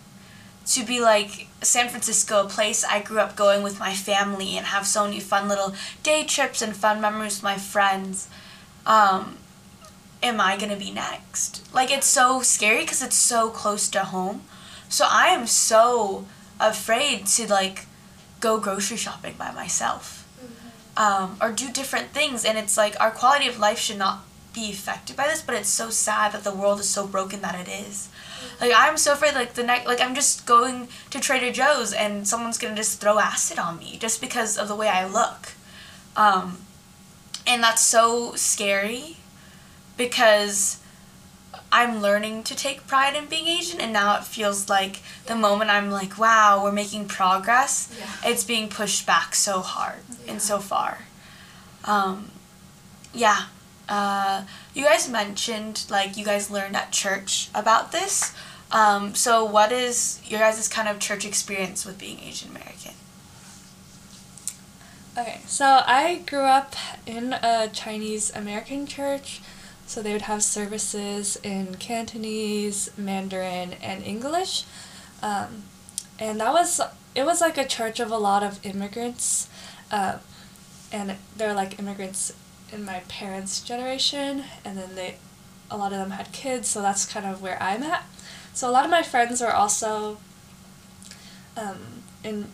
[0.68, 4.68] to be like San Francisco, a place I grew up going with my family and
[4.68, 8.30] have so many fun little day trips and fun memories with my friends.
[8.86, 9.38] Um,
[10.22, 11.68] am I gonna be next?
[11.74, 14.42] Like it's so scary because it's so close to home.
[14.90, 16.26] So I am so
[16.60, 17.86] afraid to like
[18.40, 21.02] go grocery shopping by myself mm-hmm.
[21.02, 22.44] um, or do different things.
[22.44, 25.70] And it's like our quality of life should not be affected by this, but it's
[25.70, 28.10] so sad that the world is so broken that it is.
[28.60, 32.28] Like I'm so afraid like the next like I'm just going to Trader Joe's and
[32.28, 35.54] someone's gonna just throw acid on me just because of the way I look.
[36.16, 36.58] Um,
[37.46, 39.18] and that's so scary
[39.96, 40.80] because
[41.72, 45.70] I'm learning to take pride in being Asian and now it feels like the moment
[45.70, 48.32] I'm like, wow, we're making progress, yeah.
[48.32, 50.32] it's being pushed back so hard yeah.
[50.32, 51.00] and so far.
[51.86, 52.32] um,
[53.14, 53.46] yeah.
[53.90, 58.34] Uh, you guys mentioned like you guys learned at church about this.
[58.72, 62.94] Um, so what is your guys' kind of church experience with being Asian American?
[65.18, 69.42] Okay, so I grew up in a Chinese American church,
[69.88, 74.66] so they would have services in Cantonese, Mandarin, and English.
[75.24, 75.64] Um,
[76.20, 76.80] and that was,
[77.16, 79.50] it was like a church of a lot of immigrants.
[79.90, 80.18] Uh,
[80.92, 82.34] and they're like immigrants
[82.72, 85.16] in my parents' generation, and then they,
[85.72, 88.04] a lot of them had kids, so that's kind of where I'm at.
[88.54, 90.18] So a lot of my friends are also
[91.56, 92.48] um, in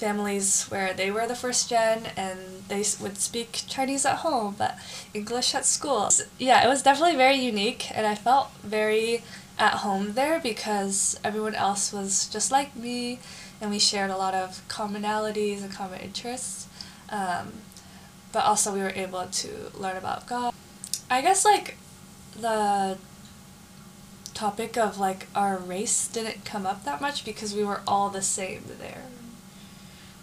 [0.00, 4.78] families where they were the first gen and they would speak Chinese at home but
[5.12, 6.08] English at school.
[6.38, 9.22] Yeah, it was definitely very unique and I felt very
[9.58, 13.18] at home there because everyone else was just like me
[13.60, 16.66] and we shared a lot of commonalities and common interests.
[17.10, 17.52] Um,
[18.32, 20.54] but also we were able to learn about God.
[21.10, 21.76] I guess like
[22.38, 22.98] the
[24.34, 28.22] topic of like our race didn't come up that much because we were all the
[28.22, 29.04] same there.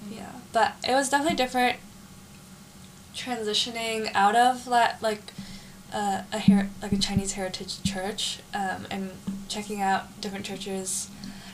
[0.09, 1.77] Yeah, but it was definitely different
[3.15, 5.33] transitioning out of that like
[5.93, 9.11] uh, a her- like a Chinese heritage church um, and
[9.47, 11.09] checking out different churches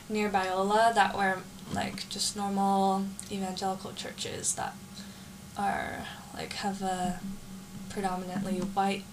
[0.09, 1.39] near Biola that were
[1.73, 4.75] like just normal evangelical churches that
[5.57, 7.19] are like have a
[7.89, 9.03] predominantly white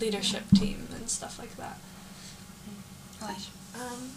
[0.00, 1.78] leadership team and stuff like that.
[3.74, 4.10] Um,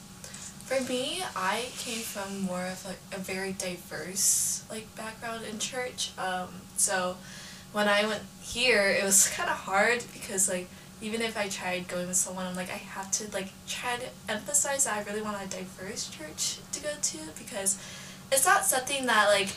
[0.65, 6.11] for me, I came from more of like a very diverse like background in church.
[6.17, 7.17] Um, so
[7.73, 10.67] when I went here, it was kind of hard because like
[11.01, 14.05] even if I tried going with someone, I'm like I have to like try to
[14.31, 17.77] emphasize that I really want a diverse church to go to because
[18.31, 19.49] it's not something that like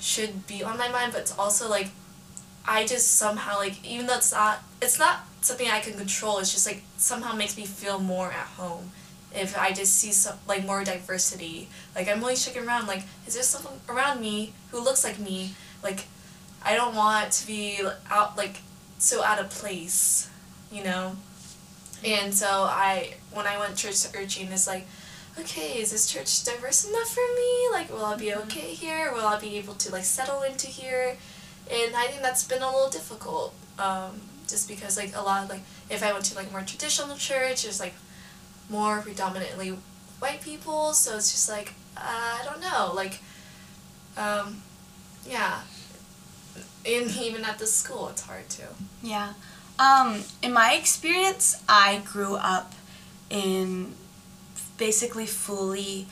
[0.00, 1.88] should be on my mind, but it's also like
[2.66, 6.38] I just somehow like even though it's not it's not something I can control.
[6.38, 8.90] It's just like somehow makes me feel more at home
[9.34, 11.68] if I just see some like more diversity.
[11.94, 12.86] Like I'm always checking around.
[12.86, 15.52] Like is there someone around me who looks like me?
[15.82, 16.06] Like
[16.64, 17.80] I don't want to be
[18.10, 18.58] out like
[18.98, 20.28] so out of place,
[20.72, 21.16] you know.
[22.04, 24.86] And so I when I went church searching is like
[25.38, 27.68] okay, is this church diverse enough for me?
[27.72, 29.12] Like, will I be okay here?
[29.12, 31.16] Will I be able to like settle into here?
[31.70, 35.50] And I think that's been a little difficult, um, just because like a lot of
[35.50, 37.94] like if I went to like more traditional church, there's like
[38.68, 39.76] more predominantly
[40.18, 42.00] white people, so it's just like uh,
[42.40, 43.20] I don't know, like,
[44.16, 44.62] um,
[45.26, 45.60] yeah.
[46.84, 48.68] And even at the school, it's hard too.
[49.02, 49.34] Yeah.
[49.78, 52.72] Um, in my experience, I grew up
[53.28, 53.94] in
[54.78, 56.06] basically fully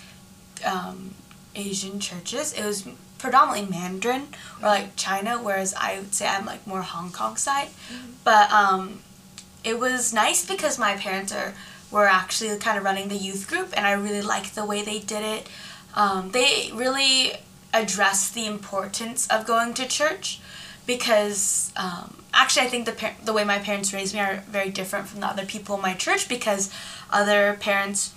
[0.65, 1.15] um,
[1.55, 2.53] Asian churches.
[2.53, 2.87] It was
[3.19, 4.29] predominantly Mandarin
[4.61, 7.69] or like China, whereas I would say I'm like more Hong Kong side.
[7.69, 8.13] Mm-hmm.
[8.23, 9.01] But um,
[9.63, 11.55] it was nice because my parents are
[11.91, 14.99] were actually kind of running the youth group, and I really liked the way they
[14.99, 15.49] did it.
[15.95, 17.35] Um, they really
[17.73, 20.41] addressed the importance of going to church
[20.87, 24.71] because um, actually I think the par- the way my parents raised me are very
[24.71, 26.71] different from the other people in my church because
[27.11, 28.13] other parents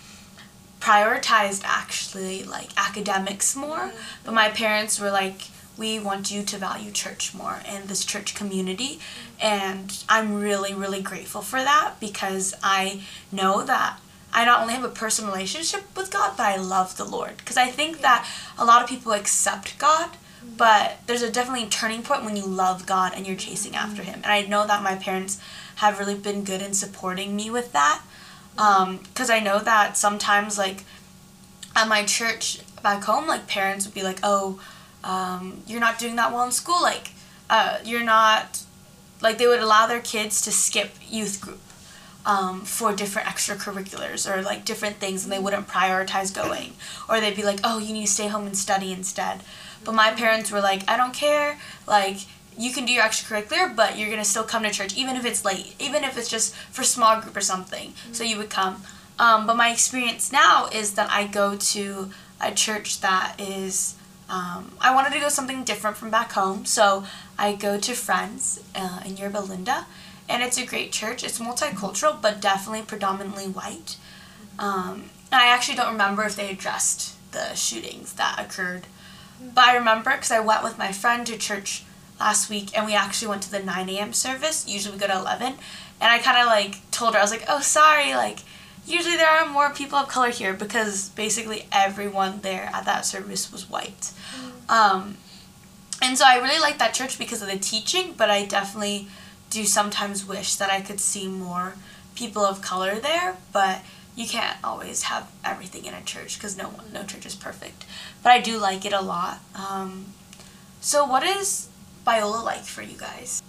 [0.87, 3.97] prioritized actually like academics more mm-hmm.
[4.23, 8.33] but my parents were like we want you to value church more and this church
[8.33, 9.45] community mm-hmm.
[9.45, 13.01] and i'm really really grateful for that because i
[13.33, 13.99] know that
[14.31, 17.35] i not only have a personal relationship with god but i love the lord.
[17.35, 18.25] Because i think that
[18.57, 20.55] a lot of people accept god mm-hmm.
[20.55, 23.91] but there's a definitely turning point when you love god and you're chasing mm-hmm.
[23.91, 24.21] after him.
[24.23, 25.37] And i know that my parents
[25.83, 28.01] have really been good in supporting me with that
[28.57, 30.83] because um, I know that sometimes, like,
[31.75, 34.59] at my church back home, like, parents would be like, oh,
[35.03, 36.81] um, you're not doing that well in school.
[36.81, 37.11] Like,
[37.51, 38.63] uh, you're not,
[39.21, 41.61] like, they would allow their kids to skip youth group
[42.25, 46.73] um, for different extracurriculars or, like, different things, and they wouldn't prioritize going.
[47.07, 49.41] Or they'd be like, oh, you need to stay home and study instead.
[49.85, 51.59] But my parents were like, I don't care.
[51.85, 52.17] Like,
[52.57, 55.45] you can do your extracurricular, but you're gonna still come to church, even if it's
[55.45, 57.91] late, even if it's just for small group or something.
[57.91, 58.13] Mm-hmm.
[58.13, 58.81] So you would come.
[59.19, 62.09] Um, but my experience now is that I go to
[62.41, 63.95] a church that is.
[64.29, 67.05] Um, I wanted to go something different from back home, so
[67.39, 69.85] I go to Friends uh, in Yorba Linda,
[70.27, 71.23] and it's a great church.
[71.23, 73.95] It's multicultural, but definitely predominantly white.
[74.59, 78.87] Um, and I actually don't remember if they addressed the shootings that occurred,
[79.41, 81.85] but I remember because I went with my friend to church
[82.19, 84.13] last week and we actually went to the 9 a.m.
[84.13, 84.67] service.
[84.67, 85.53] Usually we go to 11.
[85.99, 88.39] And I kind of like told her, I was like, oh, sorry, like,
[88.85, 93.51] usually there are more people of color here because basically everyone there at that service
[93.51, 94.11] was white.
[94.35, 94.71] Mm.
[94.73, 95.17] Um,
[96.01, 99.07] and so I really like that church because of the teaching, but I definitely
[99.49, 101.75] do sometimes wish that I could see more
[102.15, 103.81] people of color there, but
[104.15, 107.85] you can't always have everything in a church because no one, no church is perfect.
[108.23, 109.39] But I do like it a lot.
[109.55, 110.07] Um,
[110.81, 111.69] so what is
[112.07, 113.43] Biola like for you guys?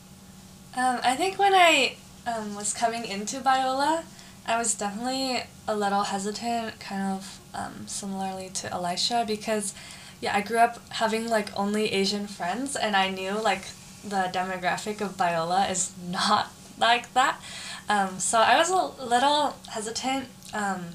[0.76, 1.94] Um, I think when I
[2.26, 4.02] um, was coming into Biola,
[4.44, 9.74] I was definitely a little hesitant, kind of um, similarly to Elisha, because
[10.20, 13.66] yeah, I grew up having like only Asian friends, and I knew like
[14.02, 17.40] the demographic of Biola is not like that.
[17.88, 20.86] Um, so I was a little hesitant, um,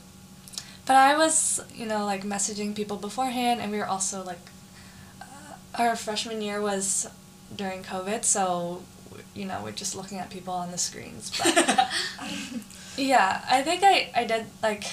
[0.86, 4.50] but I was you know like messaging people beforehand, and we were also like
[5.22, 7.08] uh, our freshman year was
[7.56, 8.82] during COVID, so
[9.34, 11.32] you know we're just looking at people on the screens.
[11.38, 11.90] But
[12.98, 14.86] yeah, I think I I did like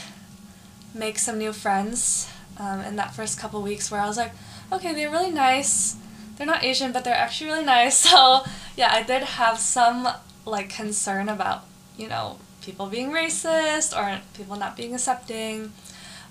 [0.94, 4.33] make some new friends um, in that first couple weeks where I was like,
[4.73, 5.96] okay, they're really nice.
[6.37, 7.99] They're not Asian, but they're actually really nice.
[8.11, 8.44] So
[8.77, 10.09] yeah, I did have some
[10.46, 11.64] like concern about
[11.96, 15.73] you know people being racist or people not being accepting,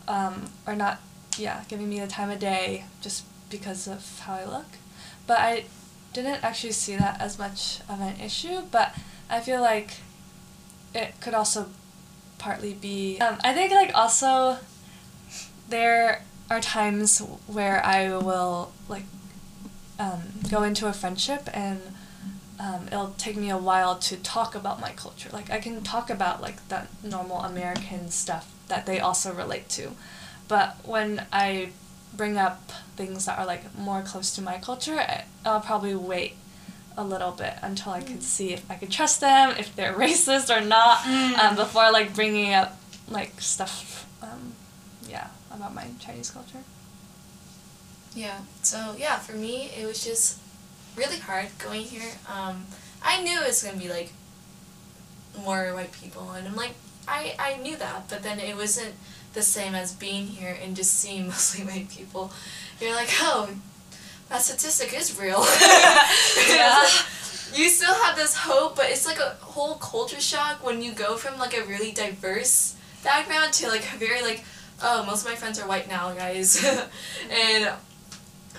[0.08, 1.00] um, or not
[1.38, 4.68] yeah giving me the time of day just because of how I look.
[5.28, 5.66] But I
[6.14, 8.62] didn't actually see that as much of an issue.
[8.72, 8.96] But
[9.30, 9.98] I feel like
[10.94, 11.68] it could also
[12.38, 13.20] partly be.
[13.20, 14.58] Um, I think like also
[15.70, 19.04] there are times where I will like
[20.00, 21.82] um, go into a friendship and
[22.60, 25.30] um, it'll take me a while to talk about my culture.
[25.32, 29.92] Like I can talk about like the normal American stuff that they also relate to,
[30.48, 31.70] but when I
[32.14, 35.00] bring up things that are like more close to my culture,
[35.46, 36.36] I'll probably wait
[36.98, 40.56] a little bit until I could see if I could trust them, if they're racist
[40.56, 44.54] or not, um, before like bringing up like stuff, um,
[45.08, 46.64] yeah, about my Chinese culture.
[48.16, 48.40] Yeah.
[48.64, 50.40] So yeah, for me it was just
[50.96, 52.12] really hard going here.
[52.28, 52.66] Um,
[53.02, 54.12] I knew it was gonna be like
[55.44, 56.74] more white people, and I'm like,
[57.08, 58.96] I I knew that, but then it wasn't
[59.34, 62.32] the same as being here and just seeing mostly white people.
[62.80, 63.50] You're like, oh,
[64.30, 65.46] that statistic is real.
[66.48, 66.84] Yeah.
[67.54, 71.16] you still have this hope, but it's like a whole culture shock when you go
[71.16, 74.44] from like a really diverse background to like a very like,
[74.84, 76.64] oh, most of my friends are white now, guys,
[77.32, 77.72] and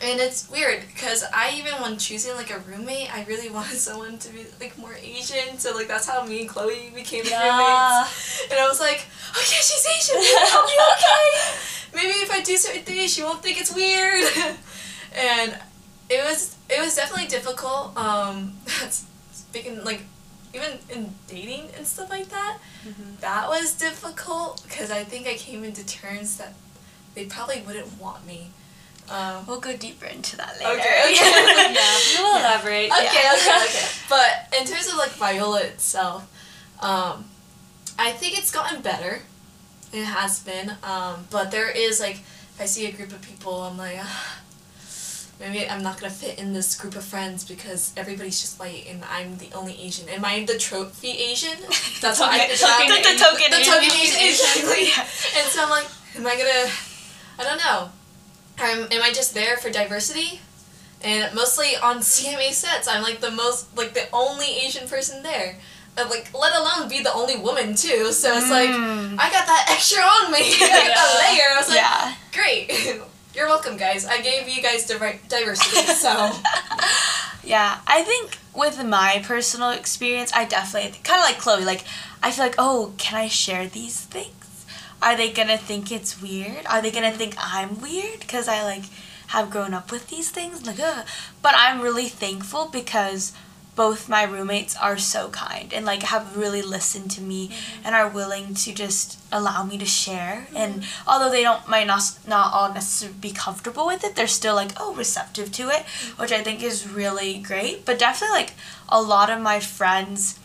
[0.02, 4.18] and it's weird because I even when choosing like a roommate, I really wanted someone
[4.18, 5.58] to be like more Asian.
[5.58, 7.42] So like that's how me and Chloe became Yeah.
[7.42, 8.46] roommates.
[8.50, 10.16] And I was like, oh yeah, she's Asian.
[10.52, 11.58] I'll be okay.
[11.94, 14.24] Maybe if I do certain things, she won't think it's weird.
[15.16, 15.58] and
[16.08, 17.96] it was it was definitely difficult.
[17.96, 18.54] Um,
[19.32, 20.02] speaking like
[20.54, 22.58] even in dating and stuff like that,
[23.20, 26.54] that was difficult because I think I came into terms that
[27.14, 28.50] they probably wouldn't want me.
[29.10, 30.70] Um, We'll go deeper into that later.
[30.80, 31.14] Okay, okay.
[31.74, 32.90] yeah, we will elaborate.
[32.92, 33.34] okay, yeah.
[33.34, 33.86] okay, okay.
[34.08, 36.22] But in terms of like Biola itself,
[36.80, 37.24] um,
[37.98, 39.22] I think it's gotten better.
[39.92, 40.72] It has been.
[40.84, 42.16] Um, but there is like,
[42.54, 44.38] if I see a group of people, I'm like, ah,
[45.40, 49.02] maybe I'm not gonna fit in this group of friends because everybody's just white and
[49.10, 50.08] I'm the only Asian.
[50.08, 51.58] Am I the trophy Asian?
[52.00, 53.18] That's what I token- describe the- the it.
[53.18, 53.72] token the Asian.
[53.74, 54.84] token Asian, exactly.
[54.86, 55.40] Yeah.
[55.42, 56.70] And so I'm like, am I gonna?
[57.38, 57.90] I don't know.
[58.58, 60.40] Um, am I just there for diversity?
[61.02, 65.56] And mostly on CMA sets, I'm like the most, like the only Asian person there.
[65.96, 68.12] And like, let alone be the only woman too.
[68.12, 69.14] So it's like, Mm.
[69.18, 70.38] I got that extra on me.
[70.38, 71.50] I got that layer.
[71.52, 72.14] I was like, yeah.
[72.32, 73.00] great.
[73.34, 74.04] You're welcome, guys.
[74.06, 75.86] I gave you guys diver- diversity.
[75.94, 76.30] So
[77.44, 81.64] Yeah, I think with my personal experience, I definitely kind of like Chloe.
[81.64, 81.84] Like,
[82.22, 84.34] I feel like, oh, can I share these things?
[85.02, 86.66] Are they gonna think it's weird?
[86.66, 88.84] Are they gonna think I'm weird because I like
[89.28, 90.66] have grown up with these things?
[90.66, 91.06] Like, ugh.
[91.42, 93.32] but I'm really thankful because
[93.76, 97.86] both my roommates are so kind and like have really listened to me mm-hmm.
[97.86, 101.08] and are willing to just allow me to share and mm-hmm.
[101.08, 104.72] although they don't might not not all necessarily be comfortable with it they're still like
[104.78, 106.20] oh receptive to it mm-hmm.
[106.20, 108.52] which i think is really great but definitely like
[108.88, 110.38] a lot of my friends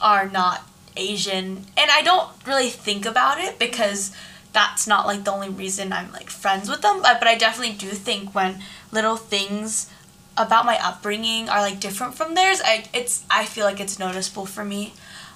[0.00, 4.14] are not asian and i don't really think about it because
[4.52, 7.74] that's not like the only reason i'm like friends with them but, but i definitely
[7.74, 8.60] do think when
[8.92, 9.90] little things
[10.36, 14.46] about my upbringing are like different from theirs i it's i feel like it's noticeable
[14.46, 14.92] for me.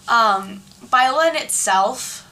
[0.08, 2.26] Um Biola in itself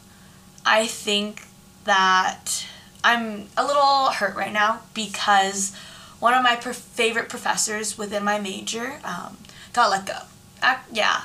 [0.66, 1.44] i think
[1.84, 2.66] that
[3.04, 5.74] i'm a little hurt right now because
[6.20, 9.36] one of my favorite professors within my major um,
[9.72, 10.18] got let go.
[10.62, 11.22] Ac- yeah.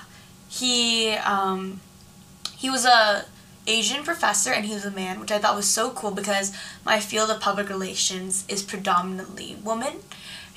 [0.47, 1.82] He um,
[2.64, 3.26] he was a
[3.68, 6.55] Asian professor and he was a man, which I thought was so cool because
[6.86, 9.95] my field of public relations is predominantly women.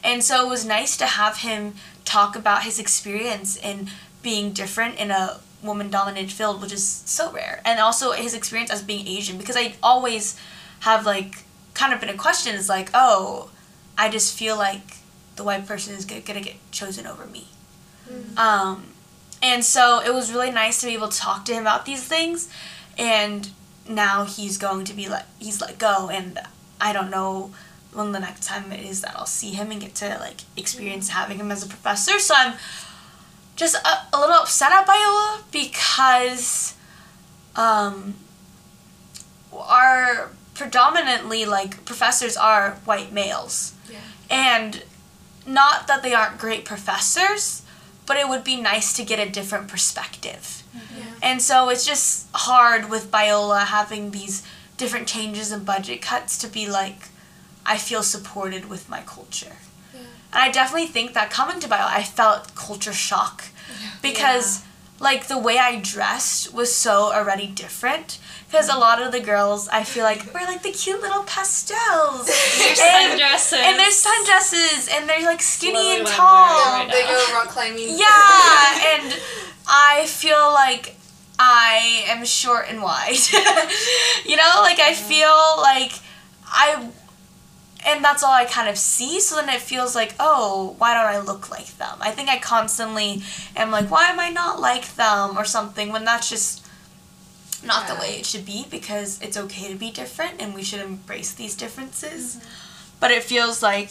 [0.04, 3.88] And so it was nice to have him talk about his experience in
[4.22, 7.61] being different in a woman dominated field, which is so rare.
[7.64, 10.38] And also his experience as being Asian, because I always
[10.80, 11.42] have like
[11.74, 13.50] kind of been a question is like, oh,
[13.98, 14.98] I just feel like
[15.34, 17.48] the white person is gonna get chosen over me.
[18.36, 18.92] Um,
[19.43, 22.03] and so it was really nice to be able to talk to him about these
[22.05, 22.49] things.
[22.99, 23.51] And
[23.89, 26.39] now he's going to be let he's let go, and
[26.80, 27.51] I don't know
[27.93, 31.11] when the next time it is that I'll see him and get to like experience
[31.11, 32.18] having him as a professor.
[32.18, 32.55] So I'm
[33.57, 36.74] just a, a little upset at Biola because
[37.55, 38.14] um,
[39.53, 43.99] our predominantly like professors are white males Yeah.
[44.30, 44.82] and
[45.47, 47.62] not that they aren't great professors
[48.07, 50.62] but it would be nice to get a different perspective.
[50.76, 50.98] Mm-hmm.
[50.98, 51.04] Yeah.
[51.30, 54.42] and so it's just hard with Biola having these
[54.76, 57.09] different changes and budget cuts to be like
[57.64, 59.57] I feel supported with my culture.
[59.94, 60.00] Yeah.
[60.32, 63.44] and I definitely think that coming to Biola I felt culture shock
[64.02, 64.62] because
[65.00, 69.68] like the way I dressed was so already different because a lot of the girls
[69.68, 72.26] I feel like wear like the cute little pastels
[72.76, 73.59] Their and, sundresses.
[73.59, 77.88] and their sundresses and they're like skinny Literally and tall right They go rock climbing.
[77.88, 79.20] yeah and
[79.68, 80.97] I feel like
[81.38, 83.11] I am short and wide
[84.24, 85.09] you know like I mm-hmm.
[85.09, 85.92] feel like
[86.47, 86.90] I
[87.86, 89.20] and that's all I kind of see.
[89.20, 91.97] So then it feels like, oh, why don't I look like them?
[92.01, 93.22] I think I constantly
[93.55, 96.66] am like, why am I not like them or something when that's just
[97.67, 100.81] not the way it should be because it's okay to be different and we should
[100.81, 102.37] embrace these differences.
[102.37, 102.49] Mm-hmm.
[103.01, 103.91] But it feels like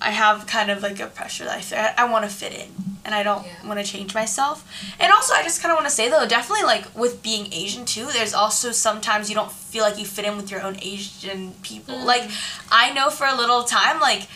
[0.00, 2.68] I have kind of like a pressure that I feel I, want to fit in
[3.04, 3.66] and I don't Yeah.
[3.66, 4.64] want to change myself.
[5.00, 7.84] And also, I just kind of want to say though, definitely like with being Asian
[7.86, 11.52] too, there's also sometimes you don't feel like you fit in with your own Asian
[11.62, 11.98] people.
[11.98, 12.68] Like mm-hmm.
[12.70, 14.28] I know for a little time, like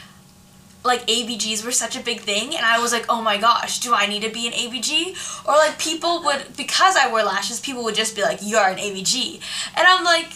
[0.82, 3.94] like ABGs were such a big thing, and I was like, oh my gosh, do
[3.94, 5.46] I need to be an ABG?
[5.46, 8.78] Or like people would because I wore lashes, people would just be like, you're an
[8.78, 9.40] ABG,
[9.76, 10.32] and I'm like,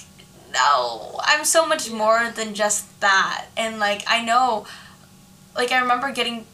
[0.53, 3.47] no, I'm so much more than just that.
[3.57, 4.67] And like I know,
[5.57, 6.47] like I remember getting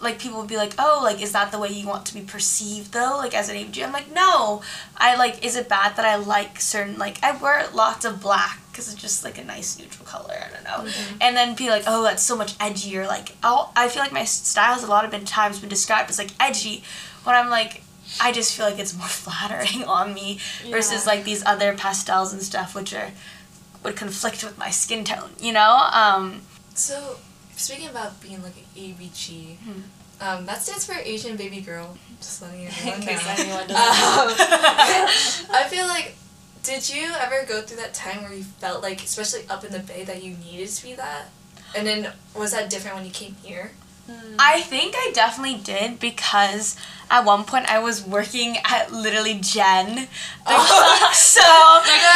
[0.00, 2.20] like people would be like, "Oh, like is that the way you want to be
[2.20, 4.62] perceived though?" Like as an ABG, I'm like, "No,
[4.96, 5.44] I like.
[5.44, 9.00] Is it bad that I like certain like I wear lots of black because it's
[9.00, 10.34] just like a nice neutral color.
[10.46, 13.88] I don't know." And then be like, "Oh, that's so much edgier." Like, I'll, I
[13.88, 16.82] feel like my style has a lot of been times been described as like edgy,
[17.24, 17.82] when I'm like.
[18.20, 20.38] I just feel like it's more flattering on me
[20.70, 23.10] versus like these other pastels and stuff, which are
[23.82, 25.30] would conflict with my skin tone.
[25.40, 26.42] You know, um,
[26.74, 27.16] So,
[27.56, 29.80] speaking about being like an ABG, Hmm.
[30.20, 31.98] um, that stands for Asian baby girl.
[32.20, 33.24] Just letting everyone know.
[33.26, 34.28] anyone Um,
[35.50, 36.14] I feel like,
[36.66, 39.78] did you ever go through that time where you felt like, especially up in the
[39.78, 41.26] Bay, that you needed to be that?
[41.76, 43.70] And then was that different when you came here?
[44.10, 44.36] Hmm.
[44.38, 46.76] I think I definitely did because
[47.10, 50.08] at one point I was working at literally Gen.
[50.48, 51.42] Oh, the, so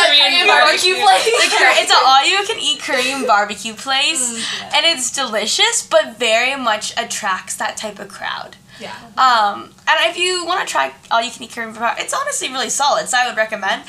[0.07, 0.94] Korean barbecue barbecue.
[0.94, 1.24] place.
[1.51, 4.70] the Kor- it's an all you can eat Korean barbecue place, Yeah.
[4.76, 8.55] and it's delicious, but very much attracts that type of crowd.
[8.80, 8.94] Yeah.
[9.18, 12.48] Um, and if you want to try all you can eat Korean barbecue, it's honestly
[12.48, 13.82] really solid, so I would recommend.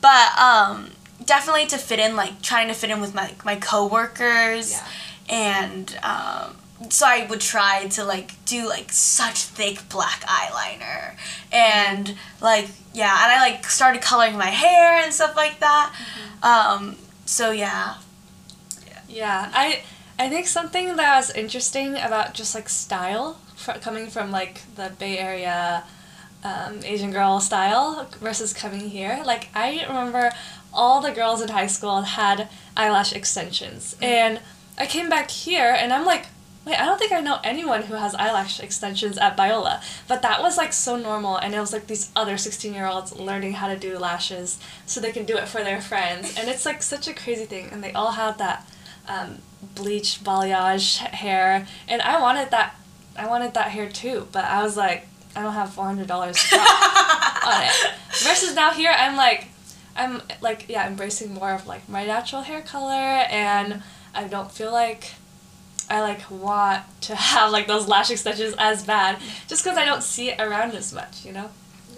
[0.00, 0.90] But um,
[1.24, 4.86] definitely to fit in, like trying to fit in with my my coworkers, Yeah.
[5.28, 6.56] and um,
[6.90, 11.16] so I would try to like do like such thick black eyeliner,
[11.52, 15.94] and like yeah, and I like started coloring my hair and stuff like that.
[16.42, 16.96] Um,
[17.26, 17.96] so yeah,
[19.08, 19.82] Yeah, I
[20.18, 23.38] I think something that was interesting about just like style
[23.80, 25.84] coming from like the Bay Area
[26.44, 29.22] um, Asian girl style versus coming here.
[29.24, 30.30] Like I remember
[30.72, 34.40] all the girls in high school had eyelash extensions, and
[34.76, 36.26] I came back here and I'm like.
[36.66, 39.82] Wait, I don't think I know anyone who has eyelash extensions at Biola.
[40.06, 43.16] But that was like so normal, and it was like these other 16 year olds
[43.16, 46.36] learning how to do lashes so they can do it for their friends.
[46.36, 47.70] And it's like such a crazy thing.
[47.72, 48.68] And they all had that
[49.08, 49.38] um,
[49.74, 52.74] bleached balayage hair, and I wanted that.
[53.18, 55.06] I wanted that hair too, but I was like,
[55.36, 57.92] I don't have four hundred dollars on it.
[58.22, 59.48] Versus now here, I'm like,
[59.96, 63.82] I'm like yeah, embracing more of like my natural hair color, and
[64.14, 65.12] I don't feel like
[65.90, 70.02] I like want to have like those lash extensions as bad, just because I don't
[70.02, 71.50] see it around as much, you know.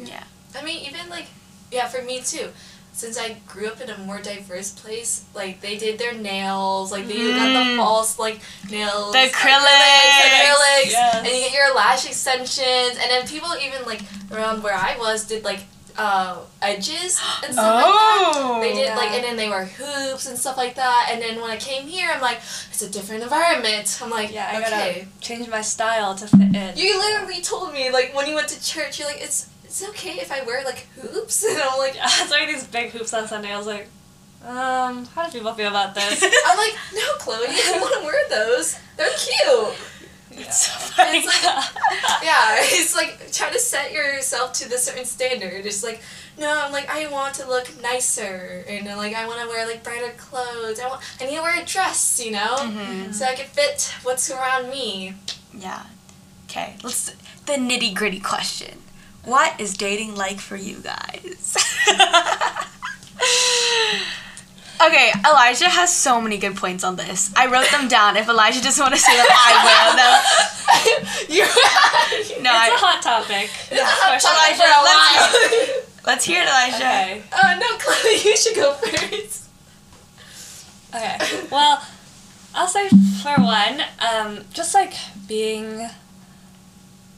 [0.03, 0.25] yeah.
[0.59, 1.27] I mean, even like,
[1.71, 2.49] yeah, for me too.
[2.93, 7.07] Since I grew up in a more diverse place, like they did their nails, like
[7.07, 7.77] they got the Mm.
[7.77, 10.21] false like nails, The like, acrylics.
[10.21, 11.15] acrylics, Yes.
[11.17, 15.25] and you get your lash extensions, and then people even like around where I was
[15.25, 15.61] did like
[15.97, 18.33] uh, edges and stuff like that.
[18.37, 18.61] Oh.
[18.61, 21.09] They did like, and then they wear hoops and stuff like that.
[21.11, 22.39] And then when I came here, I'm like,
[22.71, 23.99] it's a different environment.
[24.03, 24.71] I'm like, Yeah, I okay.
[24.71, 26.77] gotta change my style to fit in.
[26.77, 30.19] You literally told me like when you went to church, you're like, it's it's okay
[30.21, 33.29] if I wear like hoops, and I'm like, I was wearing these big hoops on
[33.29, 33.53] Sunday.
[33.53, 33.87] I was like,
[34.45, 36.23] um, how do people feel about this?
[36.47, 39.75] I'm like, no, Chloe, you want to wear those, they're cute.
[40.33, 41.19] It's so funny.
[41.19, 41.43] It's like,
[42.23, 45.67] yeah, it's like try to set yourself to the certain standard.
[45.67, 46.01] It's like,
[46.39, 49.83] no, I'm like, I want to look nicer, and like I want to wear like
[49.85, 50.81] brighter clothes.
[50.81, 53.13] I want, I need to wear a dress, you know, Mhm.
[53.15, 55.15] so I can fit what's around me.
[55.53, 55.83] Yeah.
[56.49, 56.77] Okay.
[56.83, 57.11] Let's
[57.47, 58.79] the nitty gritty question.
[59.25, 61.57] What is dating like for you guys?
[64.83, 67.33] okay, Elisha has so many good points on this.
[67.37, 68.17] I wrote them down.
[68.17, 69.97] If Elisha doesn't want to say them, I will.
[70.01, 70.11] No,
[71.35, 71.51] you no.
[72.19, 73.51] it's a I, hot topic.
[73.71, 75.83] Elisha, for a let's- while.
[76.07, 76.77] let's hear it, Elisha.
[76.77, 77.23] Okay.
[77.33, 79.49] Uh, no, Chloe, you should go first.
[80.95, 81.19] Okay.
[81.53, 81.87] Well,
[82.55, 82.89] I'll say
[83.23, 84.93] for one, um, just like
[85.29, 85.89] being,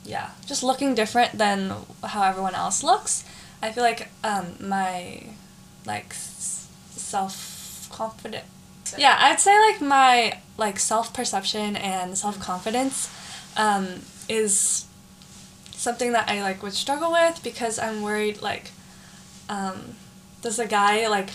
[0.04, 3.24] yeah, just looking different than how everyone else looks.
[3.62, 5.22] I feel like um, my
[5.86, 8.44] like self confident.
[8.98, 13.08] Yeah, I'd say like my like self perception and self confidence
[13.56, 14.86] um, is
[15.72, 18.70] something that I like would struggle with because I'm worried like
[19.48, 19.96] um,
[20.42, 21.30] does a guy like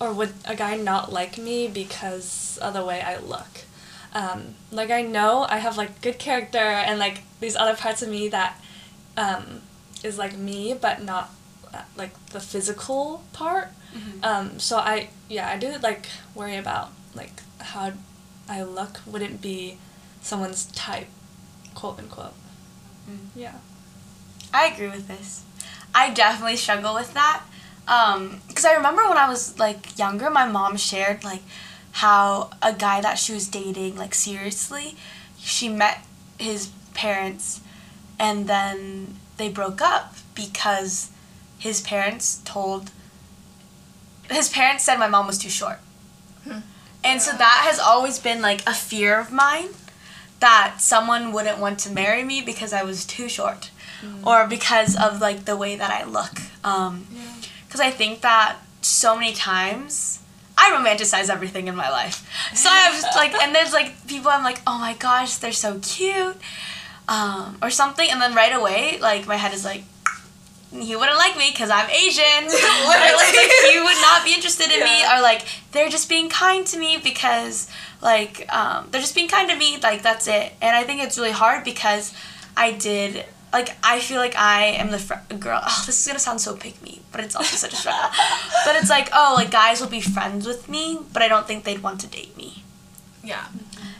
[0.00, 3.64] or would a guy not like me because of the way I look?
[4.14, 8.08] Um, like I know I have like good character and like these other parts of
[8.08, 8.60] me that
[9.16, 9.62] um,
[10.04, 11.30] is like me, but not
[11.72, 13.68] uh, like the physical part.
[13.94, 14.24] Mhm.
[14.24, 17.92] Um, so I yeah I do like worry about like how
[18.48, 19.78] I look wouldn't be
[20.20, 21.08] someone's type,
[21.74, 22.34] quote unquote.
[23.10, 23.18] Mm.
[23.34, 23.54] Yeah.
[24.52, 25.42] I agree with this.
[25.94, 27.42] I definitely struggle with that.
[27.88, 31.42] Um, cause I remember when I was like younger, my mom shared like
[31.92, 34.96] how a guy that she was dating like seriously,
[35.38, 36.04] she met
[36.38, 37.60] his parents,
[38.18, 41.10] and then they broke up because
[41.58, 42.90] his parents told.
[44.30, 45.78] His parents said my mom was too short.
[46.44, 46.60] Hmm.
[47.04, 49.68] And so that has always been like a fear of mine
[50.40, 53.70] that someone wouldn't want to marry me because I was too short
[54.24, 56.40] or because of like the way that I look.
[56.64, 57.06] Um,
[57.66, 60.20] because I think that so many times
[60.62, 62.16] I romanticize everything in my life.
[62.54, 65.78] So I was like, and there's like people I'm like, oh my gosh, they're so
[65.82, 66.36] cute,
[67.08, 69.82] um, or something, and then right away, like my head is like,
[70.70, 72.44] he wouldn't like me because I'm Asian.
[72.46, 73.36] Literally.
[73.36, 75.18] like, he would not be interested in me, Yeah.
[75.18, 75.42] or like
[75.72, 77.68] they're just being kind to me because
[78.00, 79.78] like um, they're just being kind to me.
[79.82, 80.52] Like that's it.
[80.62, 82.14] And I think it's really hard because
[82.56, 85.60] I did like I feel like I am the fr- girl.
[85.62, 88.10] Oh, this is gonna sound so pick me, but it's also such a struggle.
[88.64, 91.64] but it's like oh, like guys will be friends with me, but I don't think
[91.64, 92.62] they'd want to date me.
[93.22, 93.46] Yeah.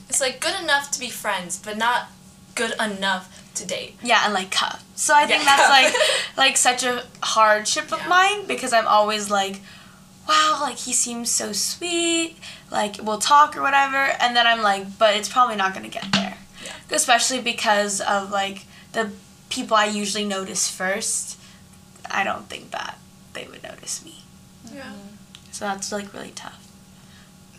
[0.08, 2.08] It's like good enough to be friends, but not
[2.54, 3.96] good enough to date.
[4.02, 4.84] Yeah, and like cuff.
[4.94, 5.56] So I think Yeah.
[5.56, 5.94] that's like
[6.36, 8.08] like such a hardship of Yeah.
[8.08, 9.60] mine because I'm always like,
[10.28, 12.36] wow, like he seems so sweet,
[12.70, 16.10] like we'll talk or whatever, and then I'm like, but it's probably not gonna get
[16.12, 16.36] there.
[16.64, 16.72] Yeah.
[16.90, 19.10] Especially because of like the
[19.52, 21.38] people I usually notice first.
[22.10, 22.98] I don't think that
[23.34, 24.22] they would notice me.
[24.72, 24.94] Yeah.
[25.50, 26.58] So that's like really tough.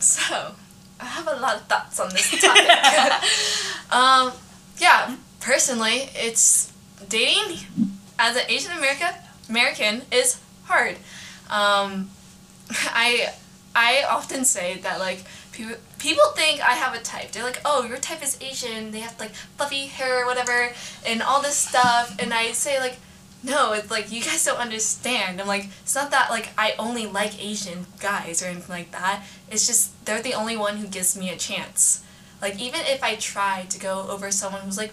[0.00, 0.56] So,
[1.00, 3.92] I have a lot of thoughts on this topic.
[3.92, 4.32] um,
[4.78, 6.72] yeah, personally, it's
[7.08, 7.58] dating
[8.18, 9.14] as an Asian American
[9.48, 10.96] American is hard.
[11.48, 12.10] Um,
[12.70, 13.32] I
[13.74, 15.24] I often say that like
[15.54, 17.32] people think I have a type.
[17.32, 18.90] They're like, oh, your type is Asian.
[18.90, 20.70] They have like fluffy hair whatever,
[21.06, 22.16] and all this stuff.
[22.18, 22.96] And I say like,
[23.42, 25.40] no, it's like you guys don't understand.
[25.40, 29.24] I'm like, it's not that like I only like Asian guys or anything like that.
[29.50, 32.02] It's just they're the only one who gives me a chance.
[32.40, 34.92] Like even if I try to go over someone who's like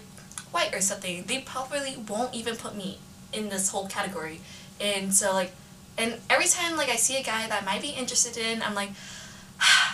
[0.52, 2.98] white or something, they probably won't even put me
[3.32, 4.40] in this whole category.
[4.80, 5.52] And so like
[5.98, 8.74] and every time like I see a guy that I might be interested in, I'm
[8.74, 8.90] like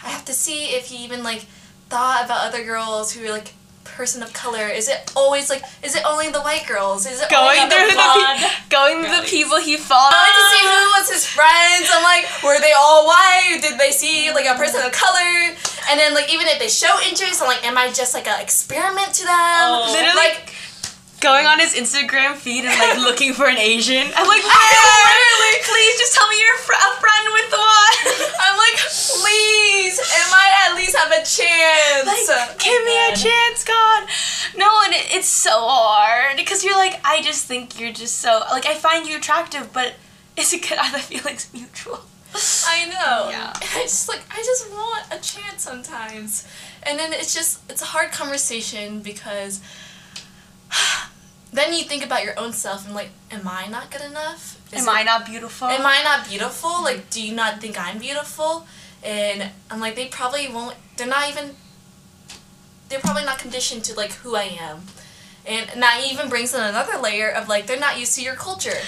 [0.04, 1.46] I have to see if he even like
[1.88, 3.52] thought about other girls who are like
[3.84, 4.68] person of color.
[4.68, 7.06] Is it always like is it only the white girls?
[7.06, 8.38] Is it only Going the through the blonde?
[8.38, 9.30] pe- going through the girlies.
[9.30, 10.12] people he follows.
[10.14, 11.90] I like to see who was his friends.
[11.90, 13.58] I'm like, were they all white?
[13.62, 15.56] Did they see like a person of color?
[15.90, 18.40] And then like even if they show interest, I'm like, am I just like an
[18.40, 19.34] experiment to them?
[19.82, 19.88] Oh.
[19.90, 20.52] Literally Like
[21.20, 24.06] going on his Instagram feed and like looking for an Asian.
[24.14, 25.54] I'm like, Literally.
[25.64, 27.96] please just tell me you're a, fr- a friend with one.
[28.44, 32.28] I'm like, please, am I at least have a chance?
[32.28, 34.08] like, give me a chance, God.
[34.56, 38.42] No, and it, it's so hard because you're like, I just think you're just so
[38.50, 39.94] like I find you attractive, but
[40.36, 40.78] is it good?
[40.78, 42.00] Are the feelings mutual?
[42.66, 43.30] I know.
[43.30, 43.52] Yeah.
[43.54, 46.46] And I just like I just want a chance sometimes.
[46.84, 49.60] And then it's just it's a hard conversation because
[51.52, 54.60] then you think about your own self and like, am I not good enough?
[54.72, 55.68] Is Am it- I not beautiful?
[55.68, 56.82] Am I not beautiful?
[56.82, 58.66] Like, do you not think I'm beautiful?
[59.02, 60.76] And I'm like, they probably won't.
[60.96, 61.54] They're not even.
[62.88, 64.82] They're probably not conditioned to like who I am,
[65.48, 68.78] and that even brings in another layer of like they're not used to your culture.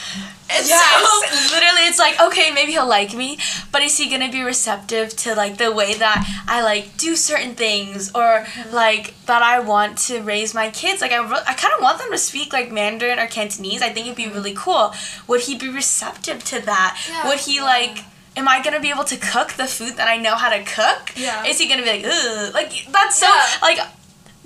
[0.52, 3.38] And Yes, so literally, it's like okay, maybe he'll like me,
[3.72, 7.54] but is he gonna be receptive to like the way that I like do certain
[7.54, 8.74] things or mm-hmm.
[8.74, 11.00] like that I want to raise my kids?
[11.00, 13.80] Like I, re- I kind of want them to speak like Mandarin or Cantonese.
[13.80, 14.34] I think it'd be mm-hmm.
[14.34, 14.92] really cool.
[15.28, 17.00] Would he be receptive to that?
[17.08, 17.28] Yeah.
[17.28, 18.04] Would he like?
[18.36, 21.12] Am I gonna be able to cook the food that I know how to cook?
[21.16, 21.44] Yeah.
[21.46, 22.54] Is he gonna be like, ugh?
[22.54, 23.58] Like that's so Yeah.
[23.62, 23.78] like.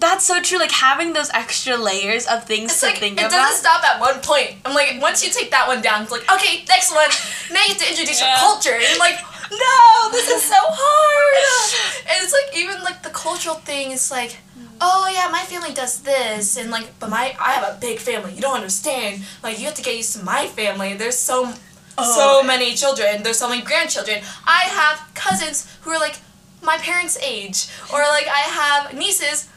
[0.05, 0.59] That's so true.
[0.59, 3.32] Like having those extra layers of things It's to like think it about.
[3.32, 4.50] It doesn't stop at one point.
[4.64, 7.09] I'm like, once you take that one down, it's like, okay, next one.
[7.52, 8.28] Now you have to introduce Yeah.
[8.30, 8.74] your culture.
[8.76, 9.18] And I'm like,
[9.50, 12.05] no, this is so hard.
[12.11, 14.36] And it's like even like the cultural thing is like,
[14.80, 18.34] oh yeah, my family does this, and like, but my I have a big family.
[18.34, 19.22] You don't understand.
[19.42, 20.94] Like you have to get used to my family.
[20.94, 21.52] There's so
[21.96, 22.02] Oh.
[22.20, 23.22] so many children.
[23.22, 24.18] There's so many grandchildren.
[24.61, 26.16] I have cousins who are like
[26.61, 29.48] my parents' age, or like I have nieces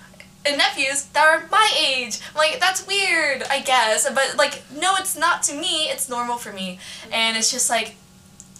[0.48, 2.20] and nephews that are my age.
[2.36, 5.90] Like that's weird, I guess, but like no, it's not to me.
[5.90, 6.80] It's normal for me,
[7.12, 7.96] and it's just like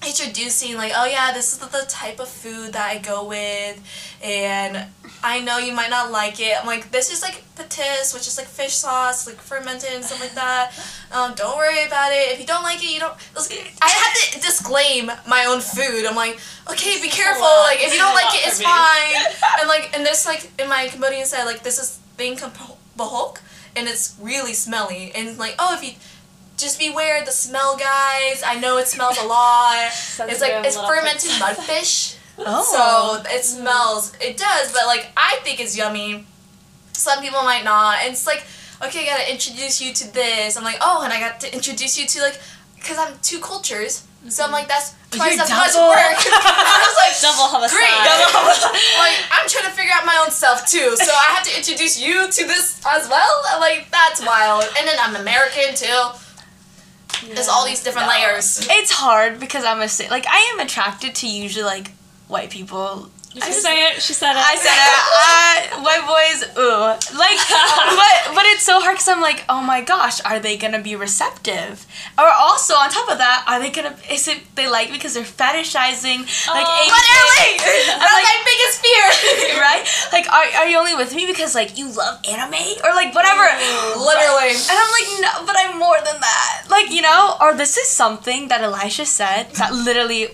[0.06, 3.82] introducing like oh yeah this is the, the type of food that i go with
[4.24, 4.86] and
[5.28, 6.56] i know you might not like it.
[6.60, 10.22] I'm like this is like patis which is like fish sauce like fermented and stuff
[10.22, 10.72] like that.
[11.10, 12.34] Um, don't worry about it.
[12.34, 13.16] If you don't like it you don't
[13.82, 16.06] i have to disclaim my own food.
[16.06, 16.38] I'm like
[16.70, 17.48] okay be careful.
[17.70, 19.16] like if you don't like it it's fine.
[19.60, 23.40] And like and this like in my cambodian side like this is thing prahok
[23.78, 25.14] and it's really smelly.
[25.16, 25.94] And like oh if you
[26.58, 28.44] just beware the smell guys.
[28.46, 29.92] I know it smells a lot.
[29.94, 33.24] It's like Sensitive it's fermented mudfish Oh.
[33.24, 36.26] so it smells it does but like i think it's yummy
[36.94, 38.46] some people might not and it's like
[38.84, 41.98] okay i gotta introduce you to this i'm like oh and i got to introduce
[41.98, 42.40] you to like
[42.76, 44.54] because i'm two cultures so i'm mm-hmm.
[44.54, 45.90] like that's twice as much double.
[45.90, 47.78] work i was like Double homicide.
[47.78, 47.98] Great.
[49.02, 52.00] like I'm trying to figure out my own self too, so I have to introduce
[52.00, 53.44] you to this as well.
[53.60, 54.66] Like that's wild.
[54.78, 57.34] And then I'm American too.
[57.34, 58.68] There's all these different layers.
[58.70, 61.92] It's hard because I'm a like I am attracted to usually like
[62.28, 63.10] white people.
[63.46, 64.02] You say it?
[64.02, 64.42] She said it.
[64.42, 64.98] I said it.
[65.14, 67.38] Uh, white boys, ooh, like,
[67.94, 70.96] but but it's so hard because I'm like, oh my gosh, are they gonna be
[70.96, 71.86] receptive?
[72.18, 73.96] Or also on top of that, are they gonna?
[74.10, 76.82] Is it they like because they're fetishizing like Oh.
[76.90, 77.52] Literally,
[77.94, 79.06] I'm that's like, my biggest fear.
[79.62, 79.84] right?
[80.12, 83.46] Like, are, are you only with me because like you love anime or like whatever?
[84.02, 84.56] Literally.
[84.56, 86.66] And I'm like, no, but I'm more than that.
[86.72, 90.30] Like, you know, or this is something that Elisha said that literally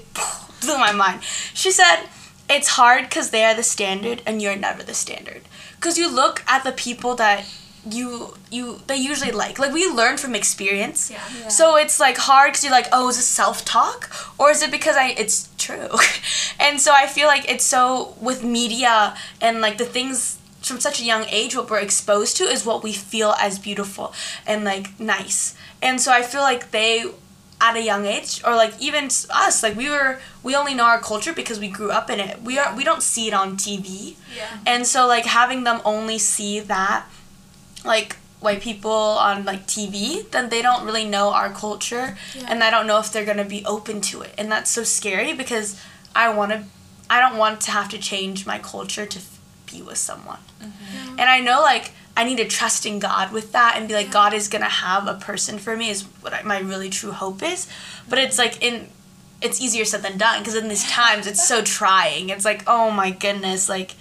[0.66, 1.24] blew my mind.
[1.54, 2.08] She said,
[2.50, 5.42] it's hard because they are the standard and you're never the standard.
[5.76, 7.46] Because you look at the people that
[7.90, 11.20] you you they usually like like we learn from experience Yeah.
[11.38, 11.48] Yeah.
[11.50, 14.10] so it's like hard because you're like oh is it self-talk
[14.40, 15.90] or is it because i it's true
[16.62, 21.02] and so i feel like it's so with media and like the things from such
[21.02, 24.14] a young age what we're exposed to is what we feel as beautiful
[24.48, 27.04] and like nice and so i feel like they
[27.66, 29.06] at a young age or like even
[29.46, 30.12] us like we were
[30.48, 33.04] we only know our culture because we grew up in it we are we don't
[33.12, 34.50] see it on tv Yeah.
[34.72, 37.00] and so like having them only see that
[37.94, 38.92] like white people
[39.28, 42.48] on like TV, then they don't really know our culture Yeah.
[42.50, 44.34] and I don't know if they're going to be open to it.
[44.38, 45.68] And that's so scary because
[46.14, 46.60] I want to
[47.10, 49.20] I don't want to have to change my culture to
[49.74, 50.40] be with someone.
[50.62, 51.20] Mm-hmm.
[51.20, 54.12] And I know like I need to trust in God with that and be like
[54.12, 57.12] God is going to have a person for me is what I, my really true
[57.12, 57.68] hope is.
[58.08, 58.90] But it's like in
[59.42, 62.30] it's easier said than done because in these times it's so trying.
[62.30, 63.96] It's like, "Oh my goodness, like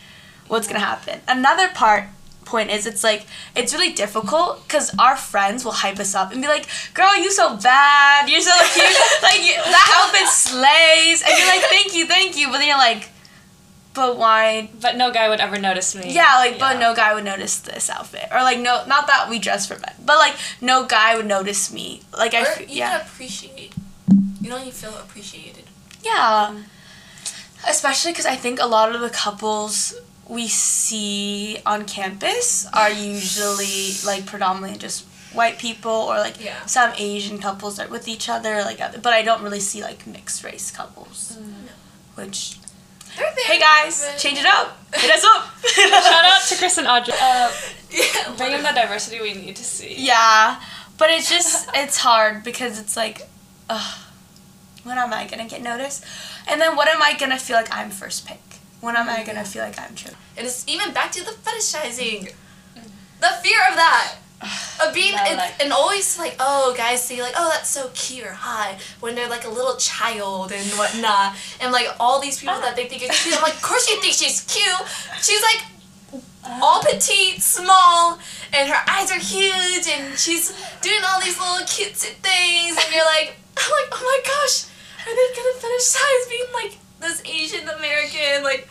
[0.48, 2.04] what's going to happen?" Another part
[2.44, 6.42] point is it's like it's really difficult because our friends will hype us up and
[6.42, 8.84] be like girl you so bad you're so cute
[9.22, 12.76] like you, that outfit slays and you're like thank you thank you but then you're
[12.76, 13.08] like
[13.94, 16.12] but why But no guy would ever notice me.
[16.12, 19.38] yeah like but no guy would notice this outfit or like no not that we
[19.38, 22.66] dress for men but like no guy would notice me like i Or f- you
[22.78, 23.72] yeah can appreciate.
[24.40, 25.64] You don't even feel appreciated.
[26.02, 26.56] Yeah.
[27.68, 29.94] Especially because I think a lot of the couples
[30.28, 36.66] we see on campus are usually like predominantly just white people or like Yeah.
[36.66, 40.06] some Asian couples that are with each other like but I don't really see like
[40.08, 41.38] mixed race couples.
[41.38, 41.68] Mm.
[42.16, 42.61] Which They're there.
[43.16, 44.78] Hey guys, but- change it up.
[44.94, 45.48] Hit us up.
[45.66, 47.14] Shout out to Chris and Audrey.
[47.20, 47.50] Uh,
[47.92, 48.34] Yeah.
[48.38, 49.94] bringing the diversity we need to see.
[49.98, 50.58] Yeah,
[50.96, 53.28] but it's just it's hard because it's like,
[53.68, 53.98] ugh,
[54.82, 56.02] when am I gonna get noticed?
[56.48, 58.40] And then what am I gonna feel like I'm first pick?
[58.80, 60.16] When am I gonna feel like I'm chosen?
[60.38, 62.32] And it's even back to the fetishizing.
[63.20, 64.14] The fear of that.
[64.84, 67.90] Of being, No, it's, like- and always like, oh, guys say like, oh, that's so
[67.94, 72.40] cute or hot when they're like a little child and whatnot, and like all these
[72.40, 73.36] people that they think is cute.
[73.36, 74.88] I'm like, of course you think she's cute.
[75.22, 78.18] She's like all petite, small,
[78.52, 83.04] and her eyes are huge, and she's doing all these little cutesy things, and you're
[83.04, 84.66] like, I'm like, oh my gosh,
[85.06, 88.42] are they gonna fetishize being like this Asian American?
[88.42, 88.66] Like,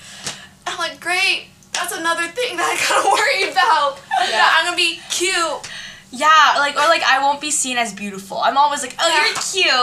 [0.67, 1.47] I'm like, great.
[1.74, 3.97] That's another thing that I gotta worry about.
[4.19, 5.69] That I'm gonna be cute.
[6.11, 8.38] Yeah, like or like I won't be seen as beautiful.
[8.38, 9.26] I'm always like, oh, Yeah.
[9.26, 9.36] you're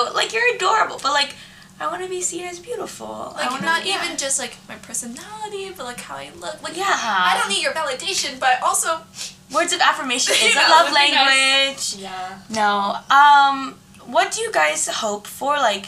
[0.06, 1.34] cute, like you're adorable, but like
[1.80, 3.32] I want to be seen as beautiful.
[3.36, 4.04] Like wanna, not yeah.
[4.04, 6.62] even just like my personality, but like how I look.
[6.62, 6.84] Like Yeah.
[6.88, 9.00] I don't need your validation, but also
[9.54, 11.94] words of affirmation is You a love language.
[11.96, 12.38] Yeah.
[12.50, 12.96] No.
[13.14, 15.56] Um, what do you guys hope for?
[15.56, 15.86] Like,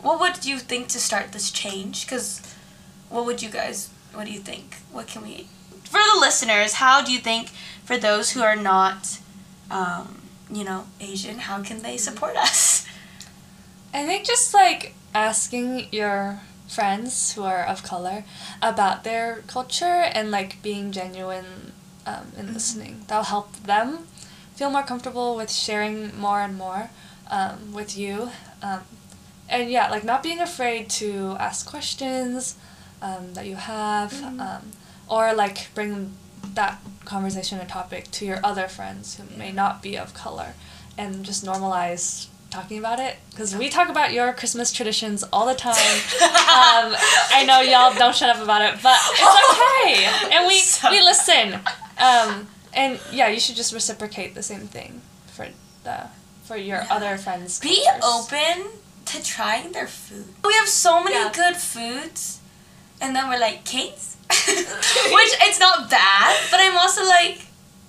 [0.00, 2.06] what would you think to start this change?
[2.06, 2.40] Because,
[3.10, 3.90] what would you guys?
[4.14, 4.76] What do you think?
[4.96, 5.46] What can we?
[5.84, 7.50] For the listeners, how do you think
[7.84, 9.20] for those who are not,
[9.70, 12.86] um, you know, Asian, how can they support us?
[13.92, 18.24] I think just like asking your friends who are of color
[18.62, 19.84] about their culture
[20.14, 21.72] and like being genuine
[22.06, 23.04] um, in listening.
[23.06, 24.06] That'll help them
[24.54, 26.88] feel more comfortable with sharing more and more
[27.30, 28.30] um, with you.
[28.62, 28.80] Um,
[29.48, 32.56] and yeah, like not being afraid to ask questions
[33.02, 34.72] um, that you have um,
[35.08, 36.12] or like bring
[36.54, 40.54] that conversation and topic to your other friends who may not be of color
[40.98, 43.16] and just normalize talking about it.
[43.30, 45.74] Because we talk about your christmas traditions all the time.
[46.56, 46.94] Um,
[47.32, 50.36] i know y'all don't shut up about it but it's okay.
[50.36, 51.54] And we So- we listen.
[51.98, 55.48] Um, and yeah you should just reciprocate the same thing for
[55.84, 56.08] the
[56.44, 58.32] for your other friends Be cultures.
[58.32, 58.70] open
[59.06, 60.26] to trying their food.
[60.44, 61.32] We have so many Yeah.
[61.34, 62.40] good foods,
[63.00, 67.42] and then we're like cakes, which it's not bad, but I'm also like.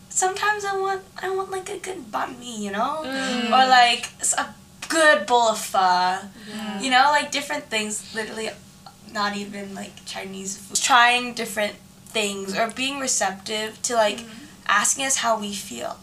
[0.09, 3.49] Sometimes I want I want like a good banh mi, you know, Mm.
[3.53, 4.47] or like a
[4.89, 5.77] good bowl of pho.
[5.77, 6.81] Yeah.
[6.81, 8.49] You know, like different things, literally
[9.13, 10.77] not even like Chinese food.
[10.77, 11.75] Trying different
[12.07, 14.21] things or being receptive to like
[14.67, 15.97] asking us how we feel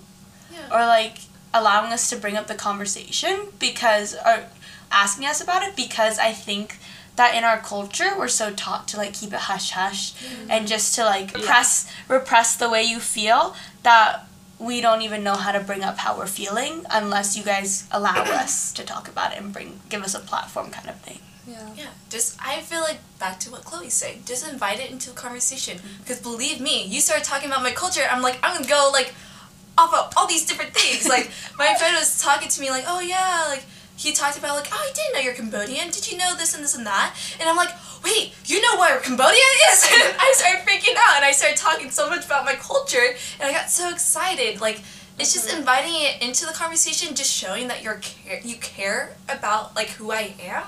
[0.52, 0.68] yeah.
[0.70, 1.18] or like
[1.52, 4.44] allowing us to bring up the conversation because or
[4.92, 6.78] asking us about it because I think
[7.16, 10.50] that in our culture we're so taught to like keep it hush hush mm-hmm.
[10.50, 14.26] and just to like repress repress the way you feel that
[14.58, 18.14] we don't even know how to bring up how we're feeling unless you guys allow
[18.40, 21.18] us to talk about it and bring give us a platform kind of thing.
[21.46, 24.26] yeah Yeah, just I feel like back to what Chloe said.
[24.26, 25.78] Just invite it into a conversation.
[25.78, 26.02] Mm-hmm.
[26.02, 29.14] Because believe me, you start talking about my culture, I'm like I'm gonna go like
[29.76, 31.08] off of all these different things.
[31.08, 33.64] like my friend was talking to me like, oh yeah, like
[33.96, 35.90] he talked about like, oh I didn't know you're Cambodian.
[35.90, 37.14] Did you know this and this and that?
[37.40, 37.70] And I'm like,
[38.04, 39.84] wait, you know where Cambodia is?
[39.92, 43.48] and I started freaking out and I started talking so much about my culture and
[43.48, 44.60] I got so excited.
[44.60, 44.82] Like
[45.18, 45.58] it's just mm-hmm.
[45.58, 50.10] inviting it into the conversation, just showing that you're care- you care about like who
[50.10, 50.64] I am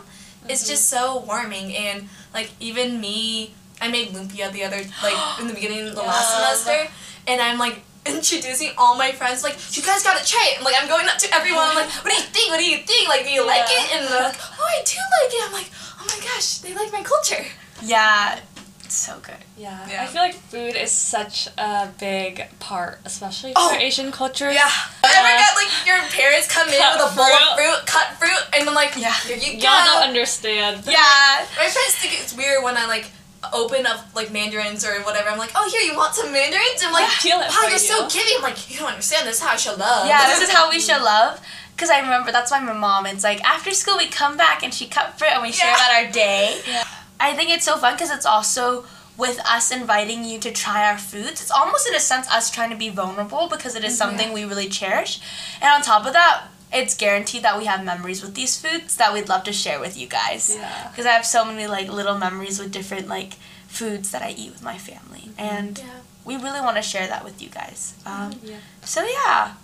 [0.48, 0.70] it's mm-hmm.
[0.70, 5.54] just so warming and like even me I made lumpia the other like in the
[5.54, 6.92] beginning of the last semester
[7.26, 10.74] and I'm like introducing all my friends like you guys gotta try it and, like
[10.80, 13.08] I'm going up to everyone I'm like what do you think what do you think
[13.08, 15.70] like do you like it and they're like oh I do like it I'm like
[16.00, 17.44] oh my gosh they like my culture
[17.82, 18.38] Yeah,
[18.84, 19.36] it's so good.
[19.58, 20.02] yeah Yeah.
[20.04, 23.76] i feel like food is such a big part especially Oh.
[23.80, 24.50] asian culture.
[24.52, 24.70] yeah
[25.02, 27.66] I ever got like your parents come in with a bowl of fruit.
[27.66, 29.12] fruit cut fruit and I'm like Yeah.
[29.26, 31.46] here you y'all don't understand Yeah.
[31.58, 33.10] My friends think it's weird when I like
[33.52, 35.28] open up like mandarins or whatever.
[35.28, 36.82] I'm like, oh here, you want some mandarins?
[36.82, 38.34] I'm like, wow, you're so giving.
[38.36, 39.26] I'm like, you don't understand.
[39.26, 40.06] This is how I shall love.
[40.06, 41.40] Yeah, this is how we shall love.
[41.76, 43.06] Cause I remember that's why my mom.
[43.06, 45.74] It's like after school we come back and she cut fruit and we share Yeah.
[45.74, 46.60] about our day.
[46.66, 46.84] Yeah.
[47.20, 48.84] I think it's so fun because it's also
[49.16, 51.40] with us inviting you to try our foods.
[51.40, 54.10] It's almost in a sense us trying to be vulnerable because it is mm-hmm.
[54.16, 55.20] something we really cherish.
[55.60, 59.12] And on top of that, it's guaranteed that we have memories with these foods that
[59.12, 60.54] we'd love to share with you guys.
[60.54, 60.88] Yeah.
[60.90, 63.34] Because I have so many like little memories with different like
[63.68, 65.84] foods that I eat with my family, and Yeah.
[66.24, 67.94] we really want to share that with you guys.
[68.04, 68.56] Um, Yeah.
[68.84, 69.54] so yeah,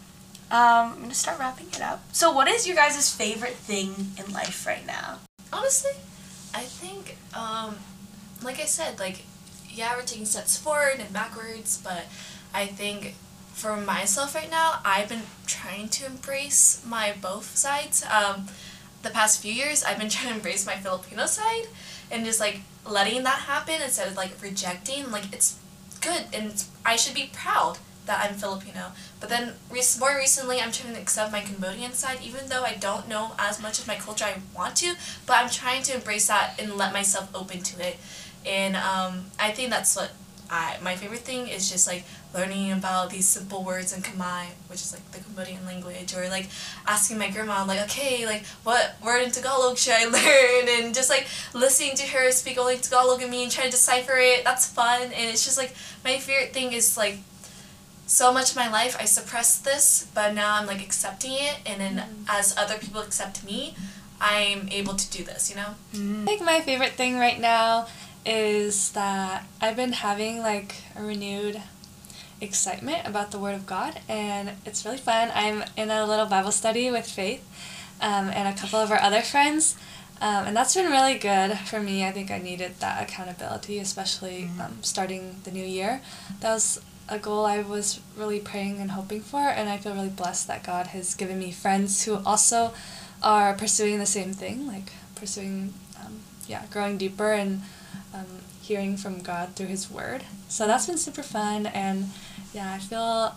[0.51, 2.03] um, I'm gonna start wrapping it up.
[2.13, 5.19] So what is your guys' favorite thing in life right now?
[5.53, 5.93] Honestly,
[6.55, 7.79] I think, um,
[8.43, 9.25] like I said, like,
[9.71, 12.05] yeah, we're taking steps forward and backwards, but
[12.53, 13.15] I think
[13.53, 18.05] for myself right now, I've been trying to embrace my both sides.
[18.05, 18.47] Um,
[19.03, 21.67] the past few years, I've been trying to embrace my Filipino side
[22.11, 25.11] and just like letting that happen instead of like rejecting.
[25.11, 25.59] Like, it's
[26.01, 28.93] good and I should be proud that I'm Filipino.
[29.21, 29.55] But then
[30.01, 33.63] more recently, I'm trying to accept my Cambodian side, even though I don't know as
[33.63, 34.95] much of my culture I want to.
[35.27, 37.97] But I'm trying to embrace that and let myself open to it.
[38.45, 40.11] And um, I think that's what
[40.51, 44.81] I my favorite thing is just like learning about these simple words in Khmer, which
[44.81, 46.49] is like the Cambodian language, or like
[46.87, 51.11] asking my grandma like, okay, like what word in Tagalog should I learn, and just
[51.11, 54.45] like listening to her speak only Tagalog and me and trying to decipher it.
[54.45, 55.75] That's fun, and it's just like
[56.05, 57.19] my favorite thing is like
[58.07, 61.81] so much of my life I suppressed this, but now I'm like accepting it, and
[61.81, 62.25] then mm-hmm.
[62.29, 63.75] as other people accept me,
[64.21, 65.51] I'm able to do this.
[65.51, 65.75] You know.
[66.23, 67.89] I think my favorite thing right now
[68.25, 71.61] is that I've been having like a renewed
[72.41, 75.31] excitement about the Word of God, and it's really fun.
[75.35, 77.45] I'm in a little Bible study with Faith
[78.01, 79.77] um, and a couple of our other friends,
[80.21, 82.05] um, and that's been really good for me.
[82.05, 86.01] I think I needed that accountability, especially um, starting the new year.
[86.41, 90.09] That was a goal I was really praying and hoping for, and I feel really
[90.09, 92.73] blessed that God has given me friends who also
[93.23, 97.63] are pursuing the same thing, like pursuing, um, yeah, growing deeper and
[98.15, 98.27] um,
[98.61, 100.25] hearing from God through His Word.
[100.49, 102.11] So that's been super fun, and
[102.53, 103.35] yeah, I feel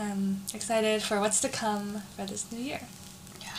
[0.00, 2.82] um, excited for what's to come for this new year.
[3.40, 3.58] Yeah,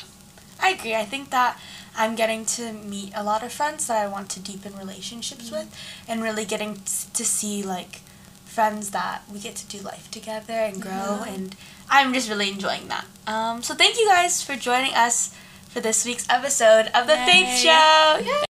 [0.62, 0.96] I agree.
[0.96, 1.60] I think that
[1.96, 5.76] I'm getting to meet a lot of friends that I want to deepen relationships with,
[6.08, 6.82] and really getting
[7.14, 8.02] to see like
[8.46, 10.92] friends that we get to do life together and grow.
[10.92, 11.26] Yeah.
[11.28, 11.56] And
[11.90, 13.06] I'm just really enjoying that.
[13.28, 15.34] Um, so thank you guys for joining us
[15.70, 18.20] for this week's episode of the Faith Show.
[18.22, 18.44] Yay!